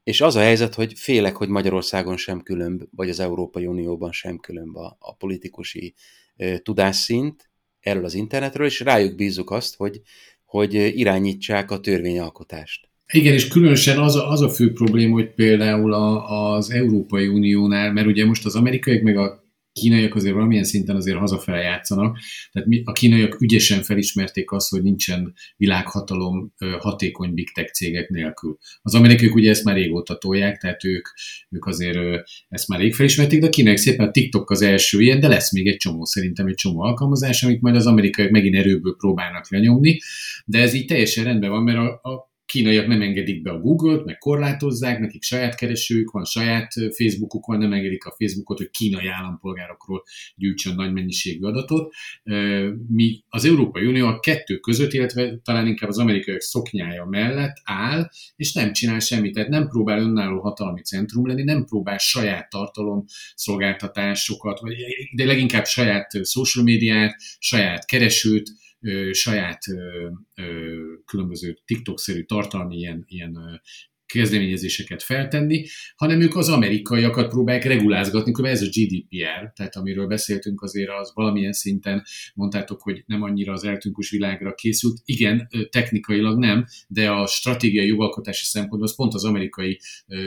[0.03, 4.39] És az a helyzet, hogy félek, hogy Magyarországon sem különb, vagy az Európai Unióban sem
[4.39, 5.95] különb a, a politikusi
[6.37, 10.01] e, tudásszint erről az internetről, és rájuk bízzuk azt, hogy,
[10.45, 12.89] hogy irányítsák a törvényalkotást.
[13.13, 17.93] Igen, és különösen az a, az a fő probléma, hogy például a, az Európai Uniónál,
[17.93, 19.40] mert ugye most az amerikaiak meg a
[19.73, 22.19] kínaiak azért valamilyen szinten azért hazafele játszanak,
[22.53, 28.59] tehát mi, a kínaiak ügyesen felismerték azt, hogy nincsen világhatalom hatékony big tech cégek nélkül.
[28.83, 31.09] Az amerikaiak ugye ezt már régóta tolják, tehát ők,
[31.51, 31.99] ők azért
[32.49, 35.53] ezt már rég felismerték, de a kínaiak szépen a TikTok az első ilyen, de lesz
[35.53, 39.99] még egy csomó, szerintem egy csomó alkalmazás, amit majd az amerikaiak megint erőből próbálnak lenyomni,
[40.45, 44.05] de ez így teljesen rendben van, mert a, a kínaiak nem engedik be a Google-t,
[44.05, 49.07] meg korlátozzák, nekik saját keresőjük van, saját Facebookuk van, nem engedik a Facebookot, hogy kínai
[49.07, 50.03] állampolgárokról
[50.35, 51.95] gyűjtsön nagy mennyiségű adatot.
[52.89, 58.11] Mi az Európai Unió a kettő között, illetve talán inkább az amerikaiak szoknyája mellett áll,
[58.37, 63.05] és nem csinál semmit, tehát nem próbál önálló hatalmi centrum lenni, nem próbál saját tartalom
[63.35, 64.75] szolgáltatásokat, vagy
[65.17, 68.51] de leginkább saját social médiát, saját keresőt,
[69.13, 69.59] saját
[71.05, 73.61] különböző TikTok-szerű tartalmi ilyen, ilyen
[74.11, 80.63] kezdeményezéseket feltenni, hanem ők az amerikaiakat próbálják regulázgatni, mert ez a GDPR, tehát amiről beszéltünk
[80.63, 82.03] azért az valamilyen szinten
[82.35, 85.01] mondtátok, hogy nem annyira az eltűnkus világra készült.
[85.05, 89.81] Igen, technikailag nem, de a stratégiai jogalkotási szempontból az pont az amerikai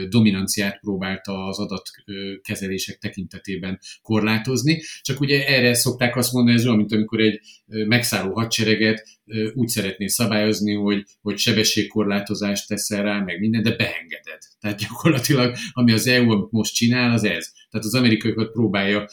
[0.08, 4.82] dominanciát próbálta az adatkezelések tekintetében korlátozni.
[5.00, 9.06] Csak ugye erre szokták azt mondani, ez olyan, mint amikor egy megszálló hadsereget
[9.54, 14.38] úgy szeretné szabályozni, hogy, hogy sebességkorlátozást teszel rá, meg minden, de beengeded.
[14.60, 17.52] Tehát gyakorlatilag, ami az EU most csinál, az ez.
[17.70, 19.08] Tehát az amerikaiakat próbálja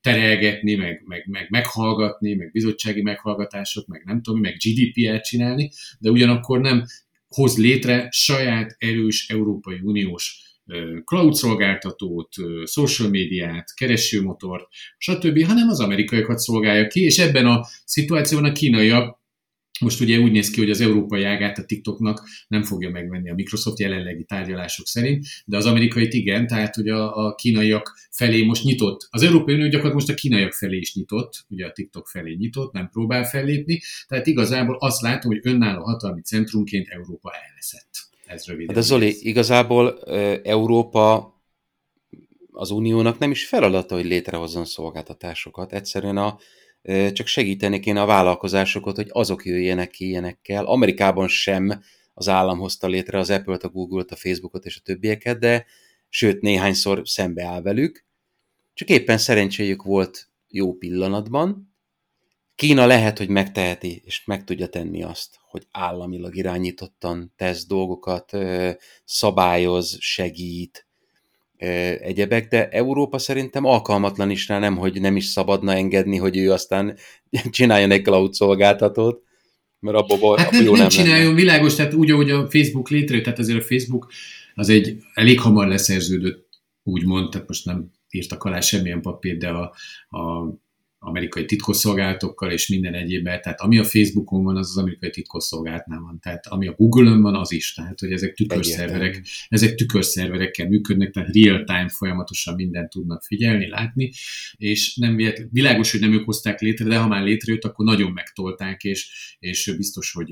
[0.00, 6.10] terelgetni, meg, meg, meg meghallgatni, meg bizottsági meghallgatások, meg nem tudom, meg GDPR-t csinálni, de
[6.10, 6.84] ugyanakkor nem
[7.28, 10.46] hoz létre saját erős Európai Uniós
[11.04, 14.64] cloud szolgáltatót, social médiát, keresőmotort,
[14.98, 19.15] stb., hanem az amerikaiakat szolgálja ki, és ebben a szituációban a kínaiak
[19.80, 23.34] most ugye úgy néz ki, hogy az európai ágát a TikToknak nem fogja megvenni a
[23.34, 28.64] Microsoft jelenlegi tárgyalások szerint, de az amerikait igen, tehát hogy a, a kínaiak felé most
[28.64, 29.08] nyitott.
[29.10, 32.72] Az Európai Unió gyakorlatilag most a kínaiak felé is nyitott, ugye a TikTok felé nyitott,
[32.72, 37.90] nem próbál fellépni, tehát igazából azt látom, hogy önálló hatalmi centrumként Európa elveszett.
[38.26, 38.74] Ez röviden.
[38.74, 39.22] De Zoli, ez.
[39.22, 40.00] igazából
[40.42, 41.34] Európa
[42.52, 45.72] az uniónak nem is feladata, hogy létrehozzon szolgáltatásokat.
[45.72, 46.38] Egyszerűen a,
[47.12, 50.64] csak segíteni kéne a vállalkozásokat, hogy azok jöjjenek ki ilyenekkel.
[50.64, 51.82] Amerikában sem
[52.14, 55.66] az állam hozta létre az Apple-t, a Google-t, a Facebookot és a többieket, de
[56.08, 58.04] sőt néhányszor szembeáll velük.
[58.74, 61.74] Csak éppen szerencséjük volt jó pillanatban.
[62.54, 68.32] Kína lehet, hogy megteheti, és meg tudja tenni azt, hogy államilag irányítottan tesz dolgokat,
[69.04, 70.85] szabályoz, segít,
[72.00, 76.52] egyebek, de Európa szerintem alkalmatlan is rá, nem, hogy nem is szabadna engedni, hogy ő
[76.52, 76.96] aztán
[77.50, 79.22] csináljon egy cloud szolgáltatót,
[79.78, 81.40] mert abból, hát abból jó nem, nem csináljon, lenne.
[81.40, 84.12] világos, tehát úgy, ahogy a Facebook létrejött, tehát azért a Facebook
[84.54, 86.48] az egy elég hamar leszerződött,
[86.82, 89.74] úgymond, tehát most nem írtak alá semmilyen papírt, de a,
[90.08, 90.52] a
[91.06, 96.18] amerikai titkosszolgálatokkal és minden egyébben, tehát ami a Facebookon van, az az amerikai titkosszolgálatnál van,
[96.20, 101.34] tehát ami a Google-ön van, az is, tehát hogy ezek tükörszerverek, ezek tükörszerverekkel működnek, tehát
[101.34, 104.12] real-time folyamatosan mindent tudnak figyelni, látni,
[104.56, 105.16] és nem
[105.50, 109.74] világos, hogy nem ők hozták létre, de ha már létrejött, akkor nagyon megtolták, és, és
[109.76, 110.28] biztos, hogy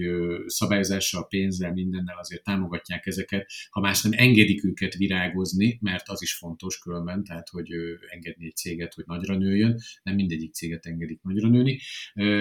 [0.46, 6.34] szabályozással, pénzzel, mindennel azért támogatják ezeket, ha más nem engedik őket virágozni, mert az is
[6.34, 7.68] fontos különben, tehát hogy
[8.10, 11.80] engedni egy céget, hogy nagyra nőjön, nem mindegyik cég céget engedik nagyra nőni.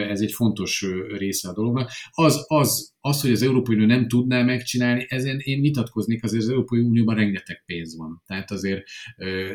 [0.09, 0.85] Ez egy fontos
[1.17, 1.91] része a dolognak.
[2.11, 6.49] Az, az az, hogy az Európai Unió nem tudná megcsinálni, ezen én vitatkoznék, azért az
[6.49, 8.23] Európai Unióban rengeteg pénz van.
[8.25, 8.83] Tehát azért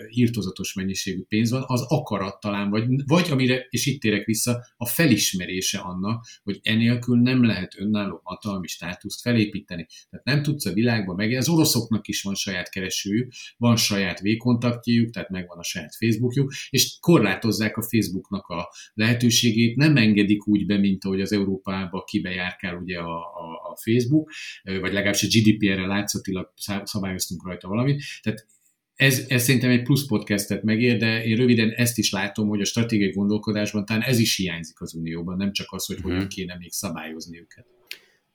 [0.09, 4.87] írtozatos mennyiségű pénz van, az akarat talán, vagy, vagy amire, és itt térek vissza, a
[4.87, 9.87] felismerése annak, hogy enélkül nem lehet önálló hatalmi státuszt felépíteni.
[10.11, 15.11] Tehát nem tudsz a világban meg, az oroszoknak is van saját keresőjük, van saját v-kontaktjuk,
[15.11, 20.79] tehát megvan a saját Facebookjuk, és korlátozzák a Facebooknak a lehetőségét, nem engedik úgy be,
[20.79, 24.31] mint ahogy az Európába kibejárkál ugye a, a, a Facebook,
[24.63, 26.53] vagy legalábbis a GDPR-re látszatilag
[26.85, 28.03] szabályoztunk rajta valamit.
[28.23, 28.47] Tehát
[28.95, 32.65] ez, ez szerintem egy plusz podcastet megér, de én röviden ezt is látom, hogy a
[32.65, 36.13] stratégiai gondolkodásban talán ez is hiányzik az Unióban, nem csak az, hogy uh-huh.
[36.13, 37.67] hogyan kéne még szabályozni őket.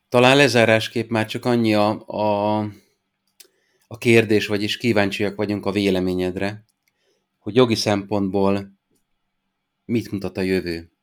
[0.10, 2.58] Talán lezárásképp már csak annyi a, a,
[3.88, 6.66] a kérdés, vagyis kíváncsiak vagyunk a véleményedre,
[7.40, 8.74] hogy jogi szempontból
[9.86, 10.94] mit mutat a jövő?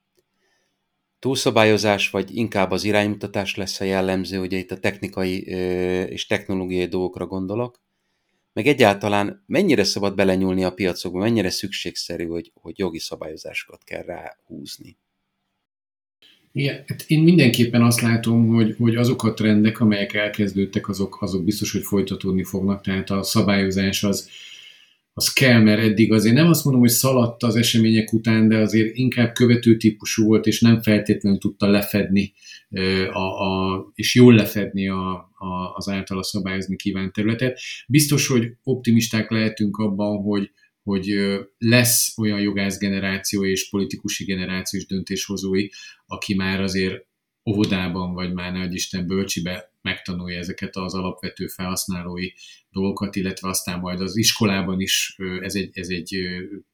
[1.21, 5.41] túlszabályozás, vagy inkább az iránymutatás lesz a jellemző, ugye itt a technikai
[6.11, 7.81] és technológiai dolgokra gondolok,
[8.53, 14.97] meg egyáltalán mennyire szabad belenyúlni a piacokba, mennyire szükségszerű, hogy, hogy jogi szabályozásokat kell ráhúzni?
[16.53, 21.45] Igen, hát én mindenképpen azt látom, hogy, hogy azok a trendek, amelyek elkezdődtek, azok, azok
[21.45, 24.31] biztos, hogy folytatódni fognak, tehát a szabályozás az,
[25.13, 28.97] az kell, mert eddig azért nem azt mondom, hogy szaladt az események után, de azért
[28.97, 32.33] inkább követő típusú volt, és nem feltétlenül tudta lefedni,
[33.13, 37.61] a, a, és jól lefedni a, a, az általa szabályozni kívánt területet.
[37.89, 40.51] Biztos, hogy optimisták lehetünk abban, hogy,
[40.83, 41.15] hogy
[41.59, 45.67] lesz olyan jogászgeneráció és politikusi generációs döntéshozói,
[46.07, 47.07] aki már azért
[47.51, 52.29] óvodában, vagy már nagy Isten bölcsibe megtanulja ezeket az alapvető felhasználói
[52.71, 56.17] dolgokat, illetve aztán majd az iskolában is ez egy, ez egy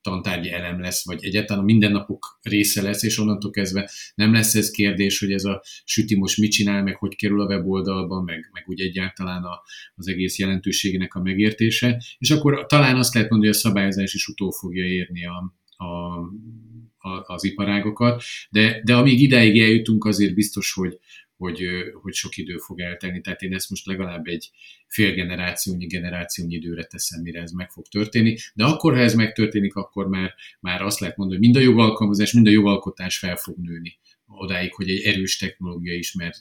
[0.02, 4.70] tantárgyi elem lesz, vagy egyáltalán a mindennapok része lesz, és onnantól kezdve nem lesz ez
[4.70, 8.64] kérdés, hogy ez a süti most mit csinál, meg hogy kerül a weboldalban, meg, meg
[8.66, 9.62] úgy egyáltalán a,
[9.94, 14.26] az egész jelentőségének a megértése, és akkor talán azt lehet mondani, hogy a szabályozás is
[14.26, 15.54] utól fogja érni a,
[15.84, 16.20] a
[17.26, 20.98] az iparágokat, de, de amíg ideig eljutunk, azért biztos, hogy,
[21.36, 21.62] hogy,
[22.02, 23.20] hogy sok idő fog eltelni.
[23.20, 24.50] Tehát én ezt most legalább egy
[24.86, 28.36] fél generációnyi, generációnyi időre teszem, mire ez meg fog történni.
[28.54, 32.32] De akkor, ha ez megtörténik, akkor már, már azt lehet mondani, hogy mind a jogalkalmazás,
[32.32, 36.36] mind a jogalkotás fel fog nőni odáig, hogy egy erős technológia ismert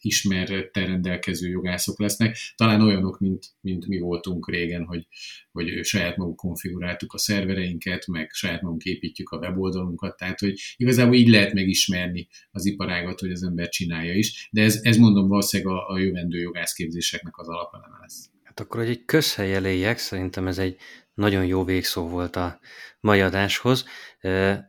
[0.00, 5.06] ismerettel rendelkező jogászok lesznek, talán olyanok, mint, mint mi voltunk régen, hogy,
[5.52, 11.14] hogy saját magunk konfiguráltuk a szervereinket, meg saját magunk építjük a weboldalunkat, tehát hogy igazából
[11.14, 15.72] így lehet megismerni az iparágat, hogy az ember csinálja is, de ez, ez mondom valószínűleg
[15.72, 18.30] a, a jövendő jogászképzéseknek az alapeleme lesz.
[18.42, 20.76] Hát akkor, hogy egy közhely eléjek, szerintem ez egy
[21.18, 22.58] nagyon jó végszó volt a
[23.00, 23.84] mai adáshoz.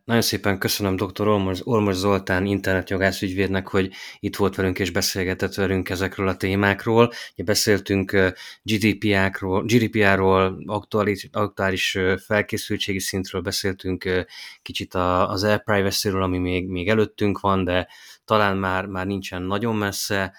[0.03, 1.27] Nagyon szépen köszönöm dr.
[1.27, 7.11] Olmos, Olmos Zoltán internetjogász ügyvédnek, hogy itt volt velünk és beszélgetett velünk ezekről a témákról.
[7.33, 14.25] Ugye beszéltünk GDPR-ról, GDPR-ról aktuális, aktuális felkészültségi szintről, beszéltünk
[14.61, 17.87] kicsit az e-privacy-ről, ami még, még előttünk van, de
[18.25, 20.33] talán már, már nincsen nagyon messze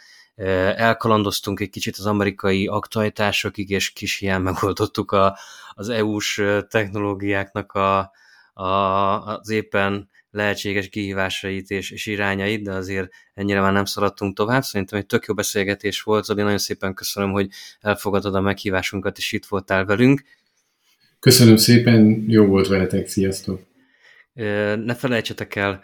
[0.77, 5.39] elkalandoztunk egy kicsit az amerikai aktualitásokig, és kis hiány megoldottuk a,
[5.75, 8.13] az EU-s technológiáknak a,
[8.53, 14.63] a, az éppen lehetséges kihívásait és, és irányait, de azért ennyire már nem szaladtunk tovább.
[14.63, 17.49] Szerintem egy tök jó beszélgetés volt, Zoli, nagyon szépen köszönöm, hogy
[17.81, 20.23] elfogadod a meghívásunkat, és itt voltál velünk.
[21.21, 23.69] Köszönöm szépen, jó volt veletek, sziasztok!
[24.85, 25.83] Ne felejtsetek el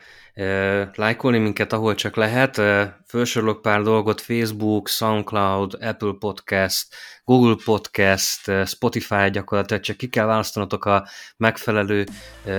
[0.95, 2.61] lájkolni minket, ahol csak lehet.
[3.07, 6.87] Felsorolok pár dolgot, Facebook, SoundCloud, Apple Podcast,
[7.25, 12.07] Google Podcast, Spotify gyakorlatilag csak ki kell választanatok a megfelelő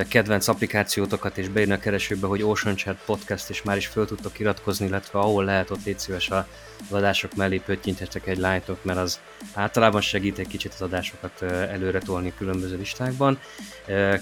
[0.09, 4.39] kedvenc applikációtokat, és beírni a keresőbe, hogy Ocean Chat Podcast, és már is föl tudtok
[4.39, 6.47] iratkozni, illetve ahol lehet, ott légy szíves a
[6.89, 9.19] adások mellé pöttyinthetek egy lájtot, mert az
[9.53, 13.39] általában segít egy kicsit az adásokat előre tolni különböző listákban.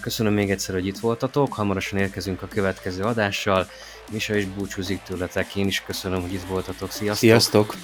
[0.01, 3.03] Köszönöm még egyszer, hogy itt voltatok, hamarosan érkezünk a következő
[3.46, 3.68] adással.
[4.12, 6.91] Misa is búcsúzik tőletek, én is köszönöm, hogy itt voltatok.
[6.91, 7.18] Sziasztok!
[7.18, 7.76] Sziasztok!